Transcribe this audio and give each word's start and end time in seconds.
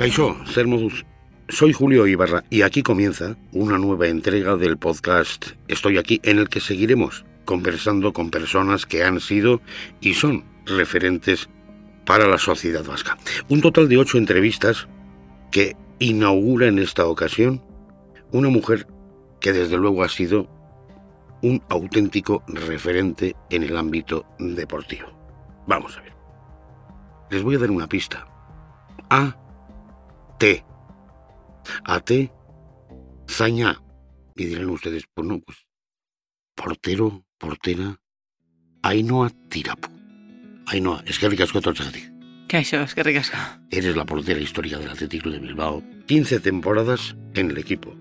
Caixo, 0.00 0.34
Cermodus. 0.46 1.04
Soy 1.50 1.74
Julio 1.74 2.06
Ibarra 2.06 2.42
y 2.48 2.62
aquí 2.62 2.82
comienza 2.82 3.36
una 3.52 3.76
nueva 3.76 4.08
entrega 4.08 4.56
del 4.56 4.78
podcast 4.78 5.48
Estoy 5.68 5.98
aquí 5.98 6.22
en 6.22 6.38
el 6.38 6.48
que 6.48 6.60
seguiremos 6.60 7.26
conversando 7.44 8.14
con 8.14 8.30
personas 8.30 8.86
que 8.86 9.04
han 9.04 9.20
sido 9.20 9.60
y 10.00 10.14
son 10.14 10.46
referentes 10.64 11.50
para 12.06 12.26
la 12.26 12.38
sociedad 12.38 12.82
vasca. 12.82 13.18
Un 13.50 13.60
total 13.60 13.90
de 13.90 13.98
ocho 13.98 14.16
entrevistas 14.16 14.88
que 15.50 15.76
inaugura 15.98 16.68
en 16.68 16.78
esta 16.78 17.04
ocasión 17.04 17.62
una 18.32 18.48
mujer 18.48 18.86
que 19.38 19.52
desde 19.52 19.76
luego 19.76 20.02
ha 20.02 20.08
sido 20.08 20.48
un 21.42 21.62
auténtico 21.68 22.42
referente 22.46 23.36
en 23.50 23.64
el 23.64 23.76
ámbito 23.76 24.24
deportivo. 24.38 25.08
Vamos 25.66 25.98
a 25.98 26.00
ver. 26.00 26.14
Les 27.30 27.42
voy 27.42 27.56
a 27.56 27.58
dar 27.58 27.70
una 27.70 27.86
pista. 27.86 28.26
A. 29.10 29.36
T. 30.40 30.64
A. 31.84 32.00
T. 32.00 32.32
Zaña. 33.28 33.80
Y 34.34 34.46
dirán 34.46 34.70
ustedes, 34.70 35.04
pues 35.14 35.28
no, 35.28 35.38
pues. 35.40 35.58
Portero, 36.56 37.24
portera. 37.38 38.00
Ainhoa 38.82 39.30
Tirapu. 39.48 39.88
Ainhoa, 40.66 41.04
es 41.06 41.18
que 41.18 41.28
ricasco 41.28 41.60
¿Qué 42.48 42.58
eso? 42.58 42.80
Es 42.80 42.94
que 42.94 43.02
ricasco. 43.02 43.36
Eres 43.70 43.94
la 43.94 44.04
portera 44.04 44.40
histórica 44.40 44.78
del 44.78 44.90
Atlético 44.90 45.30
de 45.30 45.38
Bilbao. 45.38 45.82
15 46.06 46.40
temporadas 46.40 47.14
en 47.34 47.50
el 47.50 47.58
equipo 47.58 47.94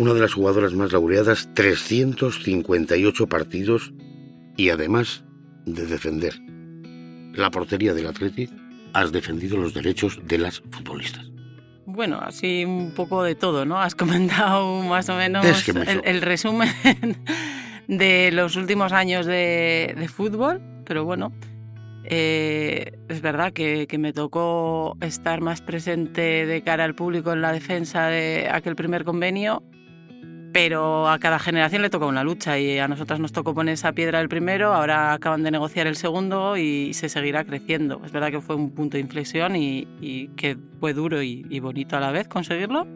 una 0.00 0.14
de 0.14 0.20
las 0.20 0.32
jugadoras 0.32 0.72
más 0.72 0.92
laureadas, 0.92 1.50
358 1.54 3.26
partidos 3.26 3.92
y 4.56 4.70
además 4.70 5.24
de 5.66 5.84
defender 5.84 6.40
la 7.34 7.50
portería 7.50 7.92
del 7.92 8.06
Athletic, 8.06 8.50
has 8.94 9.12
defendido 9.12 9.58
los 9.58 9.74
derechos 9.74 10.18
de 10.24 10.38
las 10.38 10.62
futbolistas. 10.70 11.29
Bueno, 11.92 12.20
así 12.22 12.64
un 12.64 12.92
poco 12.94 13.22
de 13.22 13.34
todo, 13.34 13.64
¿no? 13.64 13.80
Has 13.80 13.94
comentado 13.94 14.82
más 14.82 15.08
o 15.08 15.16
menos 15.16 15.44
el, 16.04 16.22
resumen 16.22 16.68
de 17.88 18.30
los 18.32 18.56
últimos 18.56 18.92
años 18.92 19.26
de, 19.26 20.08
fútbol, 20.14 20.60
pero 20.84 21.04
bueno, 21.04 21.32
eh, 22.04 22.92
es 23.08 23.20
verdad 23.20 23.52
que, 23.52 23.86
que, 23.88 23.98
me 23.98 24.12
tocó 24.12 24.96
estar 25.00 25.40
más 25.40 25.62
presente 25.62 26.46
de 26.46 26.62
cara 26.62 26.84
al 26.84 26.94
público 26.94 27.32
en 27.32 27.42
la 27.42 27.52
defensa 27.52 28.06
de 28.06 28.48
aquel 28.50 28.76
primer 28.76 29.04
convenio 29.04 29.62
pero 30.52 31.08
a 31.08 31.18
cada 31.18 31.38
generación 31.38 31.82
le 31.82 31.90
toca 31.90 32.06
una 32.06 32.24
lucha 32.24 32.58
y 32.58 32.78
a 32.78 32.88
nosotras 32.88 33.20
nos 33.20 33.32
tocó 33.32 33.54
poner 33.54 33.74
esa 33.74 33.92
piedra 33.92 34.20
el 34.20 34.28
primero, 34.28 34.72
ahora 34.72 35.12
acaban 35.12 35.42
de 35.42 35.50
negociar 35.50 35.86
el 35.86 35.96
segundo 35.96 36.56
y 36.56 36.92
se 36.94 37.08
seguirá 37.08 37.44
creciendo. 37.44 38.00
Es 38.04 38.12
verdad 38.12 38.30
que 38.30 38.40
fue 38.40 38.56
un 38.56 38.70
punto 38.70 38.96
de 38.96 39.00
inflexión 39.00 39.56
y, 39.56 40.30
que 40.36 40.56
fue 40.80 40.92
duro 40.92 41.22
y, 41.22 41.60
bonito 41.60 41.96
a 41.96 42.00
la 42.00 42.10
vez 42.10 42.28
conseguirlo. 42.28 42.86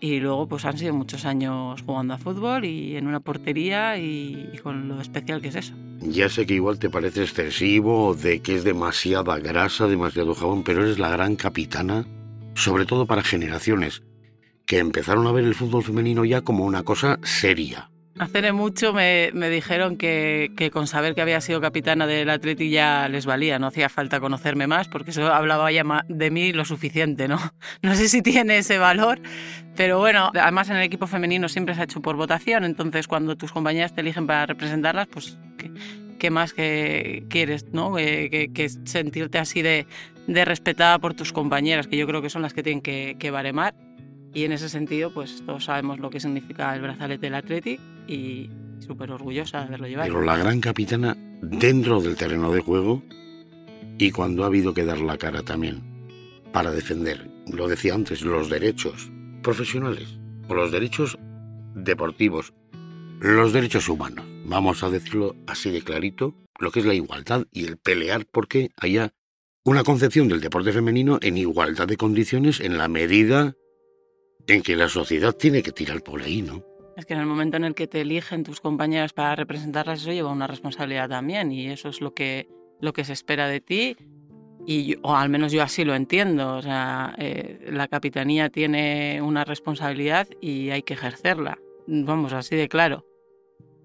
Y 0.00 0.20
luego 0.20 0.46
pues 0.46 0.64
han 0.66 0.76
sido 0.76 0.92
muchos 0.92 1.24
años 1.24 1.80
jugando 1.82 2.14
a 2.14 2.18
fútbol 2.18 2.66
y 2.66 2.96
en 2.96 3.06
una 3.06 3.20
portería 3.20 3.96
y, 3.96 4.50
y 4.52 4.58
con 4.58 4.86
lo 4.86 5.00
especial 5.00 5.40
que 5.40 5.48
es 5.48 5.54
eso. 5.54 5.74
Ya 6.00 6.28
sé 6.28 6.44
que 6.44 6.54
igual 6.54 6.78
te 6.78 6.90
parece 6.90 7.22
excesivo, 7.22 8.14
de 8.14 8.40
que 8.40 8.56
es 8.56 8.64
demasiada 8.64 9.38
grasa, 9.38 9.86
demasiado 9.86 10.34
jabón, 10.34 10.62
pero 10.62 10.82
eres 10.82 10.98
la 10.98 11.08
gran 11.08 11.36
capitana, 11.36 12.04
sobre 12.54 12.84
todo 12.84 13.06
para 13.06 13.22
generaciones 13.22 14.02
que 14.66 14.78
empezaron 14.78 15.26
a 15.26 15.32
ver 15.32 15.44
el 15.44 15.54
fútbol 15.54 15.82
femenino 15.82 16.24
ya 16.24 16.42
como 16.42 16.64
una 16.64 16.82
cosa 16.82 17.18
seria. 17.22 17.90
Hace 18.16 18.52
mucho 18.52 18.92
me, 18.92 19.32
dijeron 19.50 19.96
que, 19.96 20.70
con 20.72 20.86
saber 20.86 21.16
que 21.16 21.20
había 21.20 21.40
sido 21.40 21.60
capitana 21.60 22.06
del 22.06 22.30
Atleti 22.30 22.70
ya 22.70 23.08
les 23.08 23.26
valía, 23.26 23.58
no 23.58 23.66
hacía 23.66 23.88
falta 23.88 24.20
conocerme 24.20 24.68
más 24.68 24.86
porque 24.86 25.10
eso 25.10 25.32
hablaba 25.32 25.72
ya 25.72 25.82
de 26.08 26.30
mí 26.30 26.52
lo 26.52 26.64
suficiente, 26.64 27.26
¿no? 27.26 27.40
No 27.82 27.96
sé 27.96 28.08
si 28.08 28.22
tiene 28.22 28.58
ese 28.58 28.78
valor, 28.78 29.20
pero 29.74 29.98
bueno, 29.98 30.30
además 30.32 30.70
en 30.70 30.76
el 30.76 30.84
equipo 30.84 31.08
femenino 31.08 31.48
siempre 31.48 31.74
se 31.74 31.80
ha 31.80 31.84
hecho 31.84 32.02
por 32.02 32.14
votación, 32.14 32.64
entonces 32.64 33.08
cuando 33.08 33.36
tus 33.36 33.50
compañeras 33.50 33.92
te 33.94 34.02
eligen 34.02 34.28
para 34.28 34.46
representarlas, 34.46 35.08
pues 35.08 35.36
qué, 36.18 36.30
más 36.30 36.52
que 36.52 37.24
quieres, 37.28 37.66
¿no? 37.72 37.96
Que, 37.96 38.70
sentirte 38.84 39.38
así 39.38 39.60
de, 39.60 39.86
respetada 40.28 41.00
por 41.00 41.14
tus 41.14 41.32
compañeras, 41.32 41.88
que 41.88 41.96
yo 41.96 42.06
creo 42.06 42.22
que 42.22 42.30
son 42.30 42.42
las 42.42 42.54
que 42.54 42.62
tienen 42.62 42.80
que, 42.80 43.16
que 43.18 43.32
baremar 43.32 43.74
y 44.34 44.44
en 44.44 44.52
ese 44.52 44.68
sentido, 44.68 45.14
pues 45.14 45.42
todos 45.46 45.64
sabemos 45.64 46.00
lo 46.00 46.10
que 46.10 46.18
significa 46.18 46.74
el 46.74 46.82
brazalete 46.82 47.26
del 47.26 47.36
Athletic 47.36 47.80
y 48.08 48.50
súper 48.80 49.12
orgullosa 49.12 49.60
de 49.60 49.66
haberlo 49.66 49.86
llevado. 49.86 50.12
Pero 50.12 50.24
la 50.24 50.36
gran 50.36 50.60
capitana 50.60 51.16
dentro 51.40 52.00
del 52.00 52.16
terreno 52.16 52.52
de 52.52 52.60
juego 52.60 53.02
y 53.96 54.10
cuando 54.10 54.42
ha 54.42 54.46
habido 54.46 54.74
que 54.74 54.84
dar 54.84 55.00
la 55.00 55.18
cara 55.18 55.42
también 55.42 55.82
para 56.52 56.72
defender, 56.72 57.30
lo 57.52 57.68
decía 57.68 57.94
antes, 57.94 58.22
los 58.22 58.50
derechos 58.50 59.10
profesionales 59.42 60.18
o 60.48 60.54
los 60.54 60.72
derechos 60.72 61.16
deportivos, 61.74 62.54
los 63.20 63.52
derechos 63.52 63.88
humanos. 63.88 64.26
Vamos 64.44 64.82
a 64.82 64.90
decirlo 64.90 65.36
así 65.46 65.70
de 65.70 65.82
clarito, 65.82 66.34
lo 66.58 66.72
que 66.72 66.80
es 66.80 66.86
la 66.86 66.94
igualdad 66.94 67.46
y 67.52 67.66
el 67.66 67.76
pelear 67.76 68.26
porque 68.26 68.70
haya 68.76 69.12
una 69.64 69.84
concepción 69.84 70.28
del 70.28 70.40
deporte 70.40 70.72
femenino 70.72 71.18
en 71.22 71.38
igualdad 71.38 71.86
de 71.86 71.96
condiciones 71.96 72.60
en 72.60 72.76
la 72.76 72.88
medida 72.88 73.54
en 74.46 74.62
que 74.62 74.76
la 74.76 74.88
sociedad 74.88 75.32
tiene 75.32 75.62
que 75.62 75.72
tirar 75.72 76.02
por 76.02 76.22
ahí, 76.22 76.42
¿no? 76.42 76.62
Es 76.96 77.06
que 77.06 77.14
en 77.14 77.20
el 77.20 77.26
momento 77.26 77.56
en 77.56 77.64
el 77.64 77.74
que 77.74 77.86
te 77.86 78.02
eligen 78.02 78.44
tus 78.44 78.60
compañeras 78.60 79.12
para 79.12 79.34
representarlas, 79.34 80.02
eso 80.02 80.12
lleva 80.12 80.30
una 80.30 80.46
responsabilidad 80.46 81.08
también 81.08 81.50
y 81.50 81.68
eso 81.68 81.88
es 81.88 82.00
lo 82.00 82.14
que, 82.14 82.48
lo 82.80 82.92
que 82.92 83.04
se 83.04 83.12
espera 83.12 83.48
de 83.48 83.60
ti 83.60 83.96
y 84.66 84.96
o 85.02 85.14
al 85.14 85.28
menos 85.28 85.52
yo 85.52 85.62
así 85.62 85.84
lo 85.84 85.94
entiendo. 85.94 86.56
O 86.56 86.62
sea, 86.62 87.14
eh, 87.18 87.68
la 87.70 87.88
capitanía 87.88 88.48
tiene 88.48 89.20
una 89.22 89.44
responsabilidad 89.44 90.28
y 90.40 90.70
hay 90.70 90.82
que 90.82 90.94
ejercerla. 90.94 91.58
Vamos, 91.86 92.32
así 92.32 92.56
de 92.56 92.68
claro. 92.68 93.04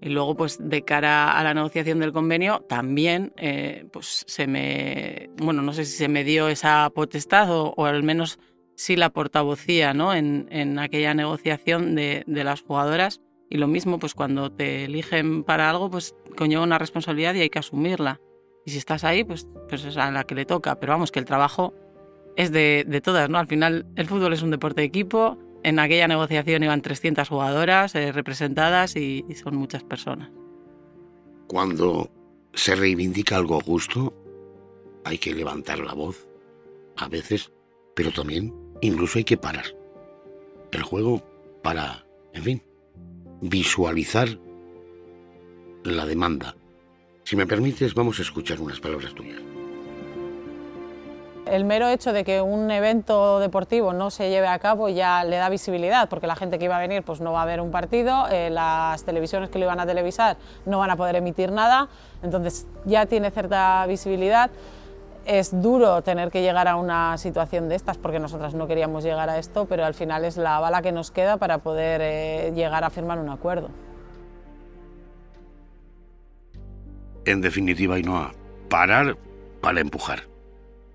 Y 0.00 0.08
luego, 0.08 0.34
pues 0.34 0.56
de 0.58 0.82
cara 0.82 1.38
a 1.38 1.44
la 1.44 1.52
negociación 1.52 1.98
del 1.98 2.12
convenio, 2.12 2.64
también, 2.68 3.34
eh, 3.36 3.84
pues 3.92 4.24
se 4.26 4.46
me, 4.46 5.28
bueno, 5.36 5.60
no 5.60 5.74
sé 5.74 5.84
si 5.84 5.98
se 5.98 6.08
me 6.08 6.24
dio 6.24 6.48
esa 6.48 6.88
potestad 6.94 7.50
o, 7.50 7.74
o 7.76 7.84
al 7.84 8.02
menos 8.02 8.38
sí 8.80 8.96
la 8.96 9.10
portavocía 9.10 9.92
¿no? 9.92 10.14
en, 10.14 10.48
en 10.50 10.78
aquella 10.78 11.12
negociación 11.12 11.94
de, 11.94 12.24
de, 12.26 12.44
las 12.44 12.62
jugadoras. 12.62 13.20
Y 13.50 13.58
lo 13.58 13.66
mismo, 13.68 13.98
pues 13.98 14.14
cuando 14.14 14.50
te 14.50 14.84
eligen 14.84 15.44
para 15.44 15.68
algo, 15.68 15.90
pues 15.90 16.14
conlleva 16.34 16.62
una 16.62 16.78
responsabilidad 16.78 17.34
y 17.34 17.40
hay 17.40 17.50
que 17.50 17.58
asumirla. 17.58 18.20
Y 18.64 18.70
si 18.70 18.78
estás 18.78 19.04
ahí, 19.04 19.22
pues, 19.22 19.46
pues 19.68 19.84
es 19.84 19.98
a 19.98 20.10
la 20.10 20.24
que 20.24 20.34
le 20.34 20.46
toca. 20.46 20.80
Pero 20.80 20.94
vamos, 20.94 21.12
que 21.12 21.18
el 21.18 21.26
trabajo 21.26 21.74
es 22.36 22.52
de, 22.52 22.86
de 22.88 23.00
todas, 23.02 23.28
¿no? 23.28 23.38
Al 23.38 23.48
final, 23.48 23.86
el 23.96 24.06
fútbol 24.06 24.32
es 24.32 24.40
un 24.40 24.50
deporte 24.50 24.80
de 24.80 24.86
equipo. 24.86 25.36
En 25.62 25.78
aquella 25.78 26.08
negociación 26.08 26.62
iban 26.62 26.80
300 26.80 27.28
jugadoras 27.28 27.94
eh, 27.94 28.12
representadas 28.12 28.96
y, 28.96 29.26
y 29.28 29.34
son 29.34 29.56
muchas 29.56 29.82
personas. 29.82 30.30
Cuando 31.48 32.10
se 32.54 32.76
reivindica 32.76 33.36
algo 33.36 33.60
justo, 33.60 34.14
hay 35.04 35.18
que 35.18 35.34
levantar 35.34 35.80
la 35.80 35.92
voz. 35.92 36.26
A 36.96 37.08
veces, 37.08 37.52
pero 37.94 38.10
también 38.10 38.54
incluso 38.80 39.18
hay 39.18 39.24
que 39.24 39.36
parar 39.36 39.64
el 40.72 40.82
juego 40.82 41.22
para, 41.62 42.04
en 42.32 42.42
fin, 42.42 42.62
visualizar 43.40 44.28
la 45.84 46.06
demanda. 46.06 46.54
Si 47.24 47.36
me 47.36 47.46
permites, 47.46 47.94
vamos 47.94 48.18
a 48.18 48.22
escuchar 48.22 48.60
unas 48.60 48.80
palabras 48.80 49.14
tuyas. 49.14 49.40
El 51.46 51.64
mero 51.64 51.88
hecho 51.88 52.12
de 52.12 52.22
que 52.22 52.40
un 52.40 52.70
evento 52.70 53.40
deportivo 53.40 53.92
no 53.92 54.10
se 54.10 54.30
lleve 54.30 54.46
a 54.46 54.58
cabo 54.60 54.88
ya 54.88 55.24
le 55.24 55.36
da 55.36 55.48
visibilidad, 55.48 56.08
porque 56.08 56.28
la 56.28 56.36
gente 56.36 56.58
que 56.58 56.66
iba 56.66 56.76
a 56.76 56.80
venir 56.80 57.02
pues 57.02 57.20
no 57.20 57.32
va 57.32 57.42
a 57.42 57.46
ver 57.46 57.60
un 57.60 57.72
partido, 57.72 58.28
eh, 58.30 58.50
las 58.50 59.04
televisiones 59.04 59.50
que 59.50 59.58
lo 59.58 59.64
iban 59.64 59.80
a 59.80 59.86
televisar 59.86 60.36
no 60.64 60.78
van 60.78 60.90
a 60.90 60.96
poder 60.96 61.16
emitir 61.16 61.50
nada, 61.50 61.88
entonces 62.22 62.68
ya 62.84 63.06
tiene 63.06 63.32
cierta 63.32 63.84
visibilidad 63.86 64.50
es 65.24 65.62
duro 65.62 66.02
tener 66.02 66.30
que 66.30 66.42
llegar 66.42 66.68
a 66.68 66.76
una 66.76 67.16
situación 67.18 67.68
de 67.68 67.74
estas 67.74 67.98
porque 67.98 68.18
nosotras 68.18 68.54
no 68.54 68.66
queríamos 68.66 69.04
llegar 69.04 69.28
a 69.28 69.38
esto, 69.38 69.66
pero 69.66 69.84
al 69.84 69.94
final 69.94 70.24
es 70.24 70.36
la 70.36 70.58
bala 70.60 70.82
que 70.82 70.92
nos 70.92 71.10
queda 71.10 71.36
para 71.36 71.58
poder 71.58 72.00
eh, 72.02 72.52
llegar 72.54 72.84
a 72.84 72.90
firmar 72.90 73.18
un 73.18 73.28
acuerdo. 73.28 73.70
En 77.24 77.40
definitiva, 77.40 77.98
y 77.98 78.02
no 78.02 78.30
parar 78.68 79.16
para 79.60 79.80
empujar. 79.80 80.22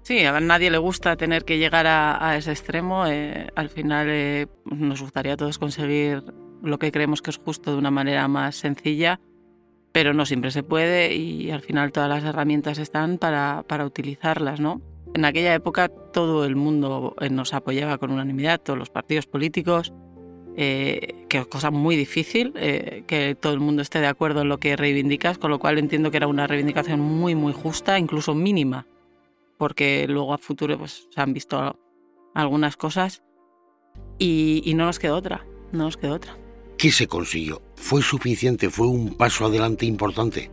Sí, 0.01 0.24
a 0.24 0.39
nadie 0.39 0.69
le 0.69 0.78
gusta 0.78 1.16
tener 1.16 1.45
que 1.45 1.57
llegar 1.57 1.88
a, 1.88 2.38
ese 2.38 2.51
extremo. 2.51 3.07
Eh, 3.07 3.48
al 3.56 3.69
final 3.69 4.07
eh, 4.10 4.48
nos 4.66 5.01
gustaría 5.01 5.33
a 5.33 5.38
todos 5.38 5.57
conseguir 5.57 6.24
lo 6.62 6.78
que 6.80 6.92
creemos 6.92 7.21
que 7.21 7.31
es 7.31 7.38
justo 7.38 7.71
de 7.71 7.78
una 7.78 7.92
manera 7.92 8.28
más 8.28 8.56
sencilla 8.56 9.19
pero 9.95 10.13
no 10.13 10.25
siempre 10.25 10.51
se 10.51 10.62
puede 10.62 11.15
y 11.15 11.51
al 11.51 11.62
final 11.62 11.94
todas 11.94 12.09
las 12.09 12.25
herramientas 12.25 12.80
están 12.80 13.18
para, 13.18 13.63
para 13.65 13.86
utilizarlas, 13.86 14.59
¿no? 14.59 14.81
En 15.13 15.24
aquella 15.24 15.53
época 15.53 15.88
todo 15.88 16.44
el 16.44 16.57
mundo 16.57 17.15
eh, 17.21 17.30
nos 17.30 17.53
apoyaba 17.53 17.97
con 17.97 18.12
unanimidad, 18.12 18.59
todos 18.59 18.77
los 18.77 18.89
partidos 18.89 19.25
políticos, 19.25 19.94
eh, 20.57 21.24
que 21.30 21.38
es 21.38 21.47
cosa 21.47 21.71
muy 21.71 21.95
difícil 21.95 22.51
eh, 22.57 23.06
que 23.07 23.36
todo 23.36 23.53
el 23.53 23.62
mundo 23.62 23.81
esté 23.81 24.01
de 24.01 24.07
acuerdo 24.07 24.42
en 24.42 24.50
lo 24.50 24.57
que 24.57 24.75
reivindicas, 24.75 25.38
con 25.38 25.50
lo 25.50 25.59
cual 25.59 25.77
entiendo 25.77 26.12
que 26.12 26.18
era 26.18 26.27
una 26.27 26.45
reivindicación 26.45 27.00
muy, 27.00 27.33
muy 27.33 27.53
justa, 27.53 27.97
incluso 27.97 28.36
mínima, 28.36 28.88
porque 29.57 30.07
luego 30.09 30.33
a 30.33 30.38
futuro 30.38 30.77
pues, 30.77 31.07
se 31.09 31.21
han 31.21 31.31
visto 31.31 31.80
algunas 32.33 32.75
cosas 32.75 33.24
y, 34.19 34.62
y 34.65 34.74
no 34.74 34.88
nos 34.88 35.00
quedó 35.00 35.15
otra, 35.15 35.45
no 35.71 35.86
nos 35.86 35.95
quedó 35.95 36.15
otra. 36.15 36.36
¿Qué 36.86 36.92
se 36.92 37.08
consiguió? 37.08 37.64
¿Fue 37.74 38.04
suficiente? 38.04 38.70
¿Fue 38.70 38.86
un 38.86 39.18
paso 39.18 39.44
adelante 39.48 39.88
importante? 39.88 40.52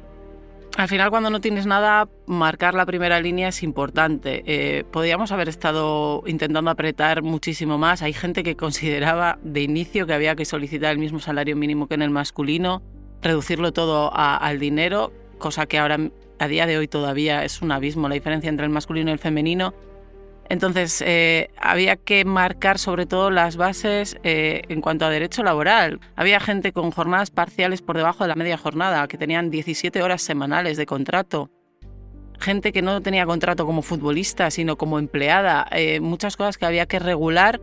Al 0.78 0.88
final, 0.88 1.10
cuando 1.10 1.28
no 1.28 1.42
tienes 1.42 1.66
nada, 1.66 2.08
marcar 2.24 2.72
la 2.72 2.86
primera 2.86 3.20
línea 3.20 3.48
es 3.48 3.62
importante. 3.62 4.42
Eh, 4.46 4.84
podríamos 4.90 5.30
haber 5.30 5.50
estado 5.50 6.22
intentando 6.26 6.70
apretar 6.70 7.20
muchísimo 7.20 7.76
más. 7.76 8.00
Hay 8.00 8.14
gente 8.14 8.42
que 8.42 8.56
consideraba 8.56 9.40
de 9.42 9.60
inicio 9.60 10.06
que 10.06 10.14
había 10.14 10.34
que 10.34 10.46
solicitar 10.46 10.92
el 10.92 10.98
mismo 10.98 11.18
salario 11.18 11.54
mínimo 11.54 11.86
que 11.86 11.96
en 11.96 12.02
el 12.02 12.08
masculino, 12.08 12.80
reducirlo 13.20 13.74
todo 13.74 14.10
al 14.14 14.58
dinero, 14.58 15.12
cosa 15.36 15.66
que 15.66 15.78
ahora 15.78 15.98
a 16.38 16.48
día 16.48 16.64
de 16.64 16.78
hoy 16.78 16.88
todavía 16.88 17.44
es 17.44 17.60
un 17.60 17.72
abismo 17.72 18.08
la 18.08 18.14
diferencia 18.14 18.48
entre 18.48 18.64
el 18.64 18.72
masculino 18.72 19.10
y 19.10 19.12
el 19.12 19.18
femenino. 19.18 19.74
Entonces, 20.48 21.02
eh, 21.06 21.50
había 21.56 21.96
que 21.96 22.24
marcar 22.24 22.78
sobre 22.78 23.06
todo 23.06 23.30
las 23.30 23.56
bases 23.56 24.18
eh, 24.22 24.62
en 24.68 24.80
cuanto 24.80 25.04
a 25.04 25.10
derecho 25.10 25.42
laboral. 25.42 26.00
Había 26.16 26.40
gente 26.40 26.72
con 26.72 26.90
jornadas 26.90 27.30
parciales 27.30 27.80
por 27.82 27.96
debajo 27.96 28.24
de 28.24 28.28
la 28.28 28.34
media 28.34 28.58
jornada, 28.58 29.06
que 29.08 29.16
tenían 29.16 29.50
17 29.50 30.02
horas 30.02 30.22
semanales 30.22 30.76
de 30.76 30.86
contrato. 30.86 31.50
Gente 32.38 32.72
que 32.72 32.82
no 32.82 33.00
tenía 33.00 33.24
contrato 33.24 33.64
como 33.66 33.82
futbolista, 33.82 34.50
sino 34.50 34.76
como 34.76 34.98
empleada. 34.98 35.66
Eh, 35.70 36.00
muchas 36.00 36.36
cosas 36.36 36.58
que 36.58 36.66
había 36.66 36.86
que 36.86 36.98
regular. 36.98 37.60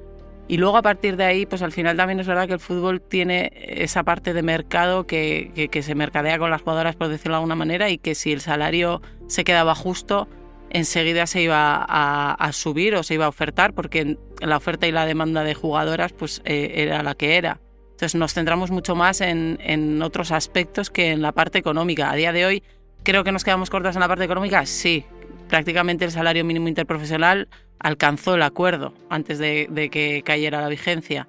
Y 0.47 0.57
luego 0.57 0.77
a 0.77 0.81
partir 0.81 1.15
de 1.15 1.25
ahí, 1.25 1.45
pues 1.45 1.61
al 1.61 1.71
final 1.71 1.95
también 1.95 2.19
es 2.19 2.25
verdad 2.25 2.47
que 2.47 2.53
el 2.53 2.59
fútbol 2.59 3.01
tiene 3.01 3.51
esa 3.55 4.01
parte 4.01 4.33
de 4.33 4.41
mercado 4.41 5.05
que, 5.05 5.69
que 5.71 5.83
se 5.83 5.93
mercadea 5.93 6.39
con 6.39 6.49
las 6.49 6.63
jugadoras, 6.63 6.95
por 6.95 7.09
decirlo 7.09 7.33
de 7.33 7.37
alguna 7.37 7.55
manera, 7.55 7.91
y 7.91 7.99
que 7.99 8.15
si 8.15 8.31
el 8.31 8.41
salario 8.41 8.99
se 9.27 9.43
quedaba 9.43 9.75
justo, 9.75 10.27
enseguida 10.69 11.27
se 11.27 11.41
iba 11.41 11.85
a, 11.87 12.51
subir 12.53 12.95
o 12.95 13.03
se 13.03 13.15
iba 13.15 13.25
a 13.25 13.29
ofertar 13.29 13.73
porque 13.73 14.17
la 14.39 14.57
oferta 14.57 14.87
y 14.87 14.91
la 14.91 15.05
demanda 15.05 15.43
de 15.43 15.55
jugadoras 15.55 16.13
pues 16.13 16.41
eh, 16.45 16.73
era 16.75 17.03
la 17.03 17.15
que 17.15 17.37
era. 17.37 17.59
Entonces 17.91 18.15
nos 18.15 18.33
centramos 18.33 18.71
mucho 18.71 18.95
más 18.95 19.21
en, 19.21 20.01
otros 20.01 20.31
aspectos 20.31 20.89
que 20.89 21.11
en 21.11 21.21
la 21.21 21.31
parte 21.31 21.57
económica. 21.57 22.11
A 22.11 22.15
día 22.15 22.31
de 22.31 22.45
hoy 22.45 22.63
creo 23.03 23.23
que 23.23 23.31
nos 23.31 23.43
quedamos 23.43 23.69
cortas 23.69 23.95
en 23.95 24.01
la 24.01 24.07
parte 24.07 24.23
económica, 24.23 24.65
sí. 24.65 25.05
Prácticamente 25.49 26.05
el 26.05 26.11
salario 26.11 26.45
mínimo 26.45 26.67
interprofesional 26.67 27.49
alcanzó 27.79 28.35
el 28.35 28.41
acuerdo 28.43 28.93
antes 29.09 29.39
de 29.39 29.89
que 29.91 30.21
cayera 30.23 30.61
la 30.61 30.69
vigencia. 30.69 31.27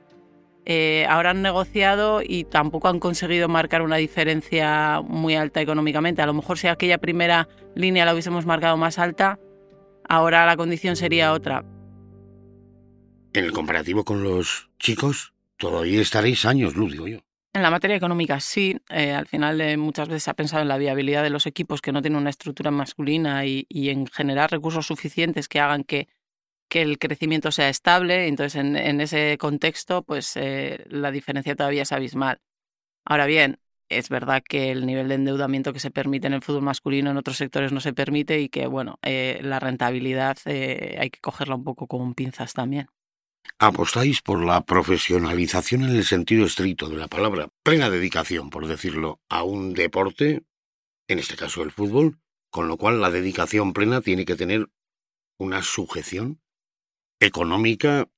Eh, 0.67 1.07
ahora 1.09 1.31
han 1.31 1.43
negociado 1.43 2.21
y 2.23 2.45
tampoco 2.45 2.89
han 2.89 3.01
conseguido 3.01 3.49
marcar 3.49 3.83
una 3.83 3.97
diferencia 3.97 5.01
muy 5.03 5.35
alta 5.35 5.61
económicamente. 5.61 6.23
A 6.23 6.27
lo 6.27 6.35
mejor 6.35 6.59
si 6.59 6.69
aquella 6.69 6.99
primera 6.99 7.49
línea 7.75 8.05
la 8.05 8.13
hubiésemos 8.13 8.47
marcado 8.47 8.77
más 8.77 8.99
alta, 8.99 9.39
ahora 10.09 10.47
la 10.47 10.57
condición 10.57 10.97
sería 10.97 11.33
otra. 11.33 11.65
En 13.33 13.45
el 13.45 13.53
comparativo 13.53 14.05
con 14.05 14.23
los 14.23 14.71
chicos, 14.79 15.33
todavía 15.57 16.01
estaréis 16.01 16.45
años 16.45 16.75
luz, 16.75 16.93
digo 16.93 17.09
yo. 17.09 17.19
En 17.53 17.63
la 17.63 17.71
materia 17.71 17.97
económica 17.97 18.39
sí, 18.39 18.77
eh, 18.91 19.13
al 19.13 19.27
final 19.27 19.61
eh, 19.61 19.77
muchas 19.77 20.09
veces 20.09 20.25
se 20.25 20.31
ha 20.31 20.35
pensado 20.35 20.63
en 20.63 20.69
la 20.69 20.79
viabilidad 20.79 21.25
de 21.25 21.31
los 21.31 21.47
equipos 21.47 21.81
que 21.81 21.91
no 21.91 22.01
tienen 22.01 22.21
una 22.21 22.31
estructura 22.31 22.71
masculina 22.71 23.45
y 23.45 23.67
en 23.71 24.07
generar 24.07 24.53
recursos 24.53 24.87
suficientes 24.87 25.49
que 25.49 25.59
hagan 25.59 25.83
que 25.83 26.09
que 26.71 26.81
el 26.81 26.99
crecimiento 26.99 27.53
sea 27.53 27.69
estable. 27.69 28.29
Entonces, 28.29 28.55
en, 28.57 29.01
ese 29.01 29.37
contexto, 29.39 30.03
pues 30.03 30.37
eh, 30.37 30.87
la 30.89 31.11
diferencia 31.11 31.55
todavía 31.55 31.83
es 31.83 31.93
abismal. 31.93 32.41
Ahora 33.05 33.27
bien, 33.27 33.59
es 33.91 34.09
verdad 34.09 34.43
que 34.49 34.71
el 34.71 34.87
nivel 34.87 35.09
de 35.09 35.17
endeudamiento 35.17 35.73
que 35.73 35.81
se 35.81 35.91
permite 35.91 36.29
en 36.29 36.35
el 36.35 36.43
fútbol 36.43 36.63
masculino 36.63 37.11
en 37.11 37.17
otros 37.17 37.37
sectores 37.37 37.73
no 37.73 37.81
se 37.81 37.93
permite 37.93 38.41
y 38.41 38.49
que, 38.49 38.67
bueno, 38.67 38.99
eh, 39.03 39.41
la 39.43 39.59
rentabilidad 39.59 40.39
eh, 40.47 40.97
hay 40.99 41.11
que 41.11 41.21
cogerla 41.21 41.57
un 41.57 41.65
poco 41.65 41.87
con 41.89 42.15
pinzas 42.15 42.55
también. 42.55 42.87
Apostáis 43.59 44.23
por 44.23 44.45
la 44.45 44.61
profesionalización 44.63 45.83
en 45.83 45.91
el 45.91 46.05
sentido 46.05 46.47
estricto 46.47 46.89
de 46.89 46.97
la 46.97 47.09
palabra, 47.09 47.49
plena 47.65 47.91
dedicación, 47.91 48.49
por 48.49 48.67
decirlo, 48.67 49.21
a 49.29 49.43
un 49.43 49.75
deporte, 49.75 50.45
en 51.09 51.19
este 51.19 51.37
caso 51.37 51.63
el 51.63 51.73
fútbol, 51.73 52.21
con 52.51 52.69
lo 52.69 52.77
cual 52.77 53.01
la 53.01 53.11
dedicación 53.11 53.73
plena 53.73 54.03
tiene 54.03 54.25
que 54.25 54.37
tener 54.37 54.69
una 55.39 55.63
sujeción 55.63 56.41
económica 57.21 58.09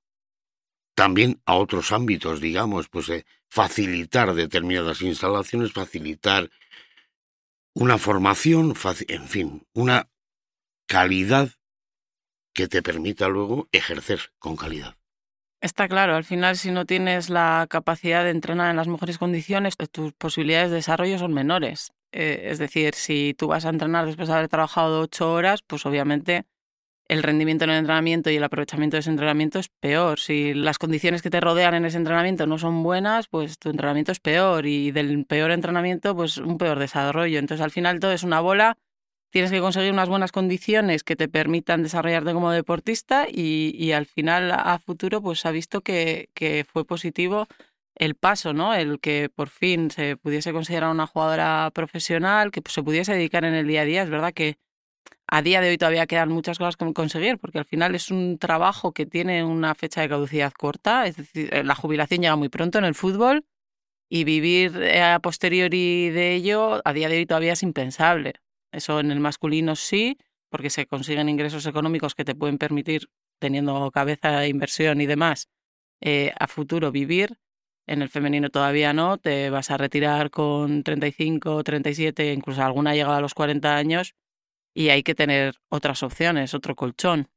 también 0.95 1.43
a 1.47 1.55
otros 1.55 1.93
ámbitos, 1.93 2.41
digamos, 2.41 2.89
pues 2.89 3.07
de 3.09 3.27
facilitar 3.49 4.35
determinadas 4.35 5.03
instalaciones, 5.03 5.73
facilitar 5.73 6.51
una 7.75 7.99
formación, 7.99 8.75
en 9.09 9.29
fin, 9.29 9.67
una 9.75 10.09
calidad 10.87 11.51
que 12.55 12.69
te 12.69 12.83
permita 12.83 13.29
luego 13.29 13.69
ejercer 13.73 14.33
con 14.39 14.57
calidad. 14.57 14.97
Está 15.61 15.89
claro, 15.89 16.17
al 16.17 16.25
final 16.25 16.57
si 16.57 16.71
no 16.71 16.87
tienes 16.87 17.31
la 17.31 17.67
capacidad 17.71 18.25
de 18.25 18.31
entrenar 18.31 18.71
en 18.71 18.77
las 18.77 18.89
mejores 18.89 19.17
condiciones, 19.17 19.77
tus 19.91 20.13
posibilidades 20.13 20.71
de 20.71 20.77
desarrollo 20.77 21.19
son 21.19 21.33
menores. 21.33 21.93
Eh, 22.11 22.49
es 22.51 22.59
decir, 22.59 22.95
si 22.95 23.35
tú 23.39 23.47
vas 23.47 23.65
a 23.65 23.71
entrenar 23.71 24.05
después 24.05 24.29
de 24.29 24.35
haber 24.35 24.49
trabajado 24.49 25.01
ocho 25.01 25.33
horas, 25.33 25.63
pues 25.63 25.87
obviamente 25.87 26.45
el 27.13 27.23
rendimiento 27.23 27.65
en 27.65 27.71
el 27.71 27.79
entrenamiento 27.79 28.31
y 28.31 28.37
el 28.37 28.45
aprovechamiento 28.45 28.97
de 28.97 29.01
ese 29.01 29.11
entrenamiento 29.11 29.59
es 29.59 29.69
peor. 29.69 30.19
Si 30.19 30.55
las 30.55 30.79
condiciones 30.79 31.21
que 31.21 31.29
te 31.29 31.41
rodean 31.43 31.75
en 31.75 31.85
ese 31.85 31.99
entrenamiento 31.99 32.47
no 32.47 32.57
son 32.57 32.83
buenas, 32.83 33.29
pues 33.29 33.59
tu 33.59 33.69
entrenamiento 33.69 34.13
es 34.13 34.21
peor 34.21 34.65
y 34.65 34.93
del 34.93 35.27
peor 35.27 35.51
entrenamiento, 35.51 36.17
pues 36.17 36.39
un 36.39 36.57
peor 36.57 36.79
desarrollo. 36.79 37.39
Entonces 37.39 37.63
al 37.63 37.71
final 37.71 38.01
todo 38.01 38.13
es 38.13 38.23
una 38.23 38.41
bola. 38.41 38.79
Tienes 39.31 39.51
que 39.51 39.61
conseguir 39.61 39.93
unas 39.93 40.09
buenas 40.09 40.33
condiciones 40.33 41.05
que 41.05 41.15
te 41.15 41.29
permitan 41.29 41.83
desarrollarte 41.83 42.33
como 42.33 42.51
deportista 42.51 43.27
y, 43.31 43.93
al 43.93 44.07
final 44.07 44.51
a 44.51 44.79
futuro 44.79 45.21
pues 45.21 45.45
ha 45.45 45.51
visto 45.51 45.83
que, 45.83 46.31
fue 46.73 46.87
positivo 46.87 47.47
el 47.95 48.15
paso, 48.15 48.55
¿no? 48.55 48.75
El 48.75 49.01
que 49.01 49.29
por 49.29 49.51
fin 49.51 49.91
se 49.91 50.17
pudiese 50.17 50.53
considerar 50.53 50.91
una 50.91 51.07
jugadora 51.07 51.71
profesional, 51.75 52.51
que 52.51 52.63
se 52.67 52.83
pudiese 52.83 53.13
dedicar 53.13 53.45
en 53.45 53.55
el 53.55 53.67
día 53.67 53.83
a 53.83 53.85
día. 53.85 54.03
Es 54.03 54.11
verdad 54.11 54.33
que 54.33 54.57
a 55.35 55.41
día 55.41 55.63
de 55.63 55.71
hoy 55.71 55.79
todavía 55.79 56.07
quedan 56.07 56.29
muchas 56.29 56.59
cosas 56.59 56.77
que 56.77 56.93
conseguir, 56.93 57.39
porque 57.39 57.59
al 57.59 57.65
final 57.65 57.95
es 57.95 58.11
un 58.11 58.37
trabajo 58.39 58.93
que 58.93 59.07
tiene 59.07 59.43
una 59.43 59.75
fecha 59.75 60.03
de 60.03 60.11
caducidad 60.11 60.53
corta, 60.53 61.07
es 61.07 61.17
decir, 61.17 61.49
eh, 61.55 61.65
la 61.65 61.75
jubilación 61.75 62.21
llega 62.21 62.37
muy 62.37 62.51
pronto 62.51 62.79
en 62.79 62.85
el 62.85 62.95
fútbol 62.95 63.47
y 64.11 64.25
vivir 64.25 64.77
eh, 64.83 65.03
a 65.03 65.21
posteriori 65.21 66.11
de 66.11 66.35
ello 66.35 66.83
a 66.85 66.93
día 66.93 67.09
de 67.09 67.17
hoy 67.17 67.25
todavía 67.25 67.55
es 67.55 67.63
impensable. 67.63 68.35
Eso 68.73 69.01
en 69.01 69.11
el 69.11 69.21
masculino 69.21 69.75
sí, 69.75 70.19
porque 70.51 70.69
se 70.69 70.87
consiguen 70.87 71.31
ingresos 71.31 71.65
económicos 71.65 72.15
que 72.15 72.27
te 72.27 72.35
pueden 72.35 72.59
permitir, 72.59 73.09
teniendo 73.39 73.91
cabeza 73.91 74.41
de 74.41 74.49
inversión 74.49 75.01
y 75.01 75.07
demás, 75.07 75.49
eh, 76.03 76.33
a 76.39 76.47
futuro 76.47 76.93
vivir. 76.93 77.39
En 77.87 78.03
el 78.03 78.11
femenino 78.11 78.51
todavía 78.51 78.93
no, 78.93 79.17
te 79.17 79.49
vas 79.49 79.71
a 79.71 79.79
retirar 79.79 80.31
con 80.31 80.83
35, 80.83 81.65
37, 81.65 82.35
incluso 82.35 82.63
alguna 82.63 82.95
llegada 82.95 83.17
a 83.17 83.21
los 83.23 83.33
40 83.33 83.77
años 83.77 84.15
y 84.75 84.89
hay 84.89 85.03
que 85.03 85.15
tener 85.15 85.57
otras 85.69 86.03
opciones, 86.03 86.55
otro 86.55 86.75
colchón. 86.75 87.29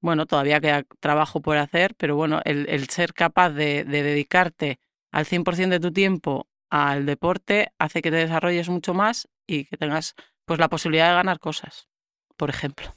Bueno, 0.00 0.26
todavía 0.26 0.60
queda 0.60 0.84
trabajo 1.00 1.40
por 1.40 1.56
hacer, 1.56 1.94
pero 1.96 2.16
bueno, 2.16 2.40
el, 2.44 2.88
ser 2.88 3.14
capaz 3.14 3.50
de, 3.50 3.84
dedicarte 3.84 4.78
al 5.12 5.24
100% 5.24 5.68
de 5.68 5.80
tu 5.80 5.92
tiempo 5.92 6.48
al 6.70 7.06
deporte 7.06 7.72
hace 7.78 8.02
que 8.02 8.10
te 8.10 8.16
desarrolles 8.16 8.68
mucho 8.68 8.94
más 8.94 9.28
y 9.46 9.64
que 9.64 9.76
tengas 9.76 10.14
pues 10.44 10.58
la 10.58 10.68
posibilidad 10.68 11.08
de 11.08 11.14
ganar 11.14 11.38
cosas, 11.38 11.88
por 12.36 12.50
ejemplo. 12.50 12.94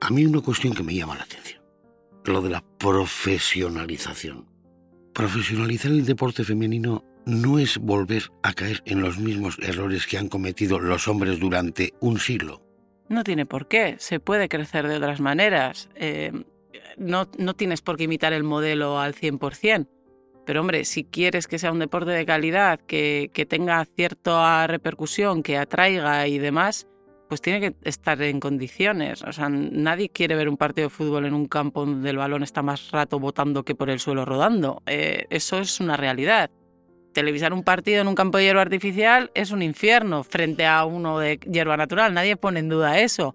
A 0.00 0.10
mí 0.10 0.24
una 0.24 0.40
cuestión 0.40 0.74
que 0.74 0.82
me 0.82 0.94
llama 0.94 1.16
la 1.16 1.24
atención, 1.24 1.62
lo 2.24 2.40
de 2.40 2.50
la 2.50 2.64
profesionalización. 2.78 4.57
Profesionalizar 5.18 5.90
el 5.90 6.06
deporte 6.06 6.44
femenino 6.44 7.02
no 7.26 7.58
es 7.58 7.78
volver 7.78 8.30
a 8.44 8.52
caer 8.52 8.84
en 8.84 9.00
los 9.00 9.18
mismos 9.18 9.58
errores 9.60 10.06
que 10.06 10.16
han 10.16 10.28
cometido 10.28 10.78
los 10.78 11.08
hombres 11.08 11.40
durante 11.40 11.92
un 11.98 12.20
siglo. 12.20 12.62
No 13.08 13.24
tiene 13.24 13.44
por 13.44 13.66
qué, 13.66 13.96
se 13.98 14.20
puede 14.20 14.48
crecer 14.48 14.86
de 14.86 14.98
otras 14.98 15.20
maneras. 15.20 15.88
Eh, 15.96 16.30
no, 16.98 17.28
no 17.36 17.54
tienes 17.54 17.82
por 17.82 17.96
qué 17.96 18.04
imitar 18.04 18.32
el 18.32 18.44
modelo 18.44 19.00
al 19.00 19.12
100%. 19.16 19.88
Pero 20.46 20.60
hombre, 20.60 20.84
si 20.84 21.02
quieres 21.02 21.48
que 21.48 21.58
sea 21.58 21.72
un 21.72 21.80
deporte 21.80 22.12
de 22.12 22.24
calidad, 22.24 22.78
que, 22.78 23.32
que 23.34 23.44
tenga 23.44 23.84
cierta 23.86 24.68
repercusión, 24.68 25.42
que 25.42 25.58
atraiga 25.58 26.28
y 26.28 26.38
demás, 26.38 26.86
pues 27.28 27.40
tiene 27.40 27.60
que 27.60 27.76
estar 27.82 28.20
en 28.22 28.40
condiciones. 28.40 29.22
O 29.22 29.32
sea, 29.32 29.48
nadie 29.48 30.08
quiere 30.08 30.34
ver 30.34 30.48
un 30.48 30.56
partido 30.56 30.88
de 30.88 30.94
fútbol 30.94 31.26
en 31.26 31.34
un 31.34 31.46
campo 31.46 31.84
donde 31.84 32.10
el 32.10 32.16
balón 32.16 32.42
está 32.42 32.62
más 32.62 32.90
rato 32.90 33.20
botando 33.20 33.64
que 33.64 33.74
por 33.74 33.90
el 33.90 34.00
suelo 34.00 34.24
rodando. 34.24 34.82
Eh, 34.86 35.26
eso 35.30 35.58
es 35.58 35.80
una 35.80 35.96
realidad 35.96 36.50
televisar 37.18 37.52
un 37.52 37.64
partido 37.64 38.00
en 38.00 38.06
un 38.06 38.14
campo 38.14 38.38
de 38.38 38.44
hierba 38.44 38.62
artificial 38.62 39.32
es 39.34 39.50
un 39.50 39.60
infierno 39.60 40.22
frente 40.22 40.66
a 40.66 40.84
uno 40.84 41.18
de 41.18 41.38
hierba 41.38 41.76
natural. 41.76 42.14
Nadie 42.14 42.36
pone 42.36 42.60
en 42.60 42.68
duda 42.68 43.00
eso. 43.00 43.34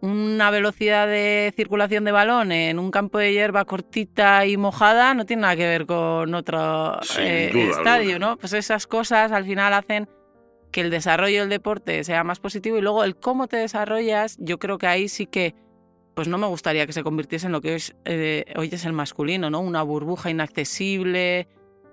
Una 0.00 0.50
velocidad 0.50 1.08
de 1.08 1.52
circulación 1.56 2.04
de 2.04 2.12
balón 2.12 2.52
en 2.52 2.78
un 2.78 2.92
campo 2.92 3.18
de 3.18 3.32
hierba 3.32 3.64
cortita 3.64 4.46
y 4.46 4.56
mojada 4.56 5.12
no 5.14 5.26
tiene 5.26 5.42
nada 5.42 5.56
que 5.56 5.66
ver 5.66 5.86
con 5.86 6.34
otro 6.34 7.00
eh, 7.18 7.70
estadio, 7.70 8.20
¿no? 8.20 8.36
Pues 8.36 8.52
esas 8.52 8.86
cosas 8.86 9.32
al 9.32 9.44
final 9.44 9.72
hacen 9.72 10.08
que 10.76 10.82
el 10.82 10.90
desarrollo 10.90 11.40
del 11.40 11.48
deporte 11.48 12.04
sea 12.04 12.22
más 12.22 12.38
positivo 12.38 12.76
y 12.76 12.82
luego 12.82 13.02
el 13.02 13.16
cómo 13.16 13.46
te 13.48 13.56
desarrollas, 13.56 14.36
yo 14.38 14.58
creo 14.58 14.76
que 14.76 14.86
ahí 14.86 15.08
sí 15.08 15.24
que 15.24 15.54
pues 16.14 16.28
no 16.28 16.36
me 16.36 16.46
gustaría 16.46 16.86
que 16.86 16.92
se 16.92 17.02
convirtiese 17.02 17.46
en 17.46 17.52
lo 17.52 17.62
que 17.62 17.68
hoy 17.70 17.74
es, 17.76 17.96
eh, 18.04 18.44
hoy 18.56 18.68
es 18.70 18.84
el 18.84 18.92
masculino, 18.92 19.48
¿no? 19.48 19.60
Una 19.60 19.82
burbuja 19.82 20.28
inaccesible. 20.30 21.48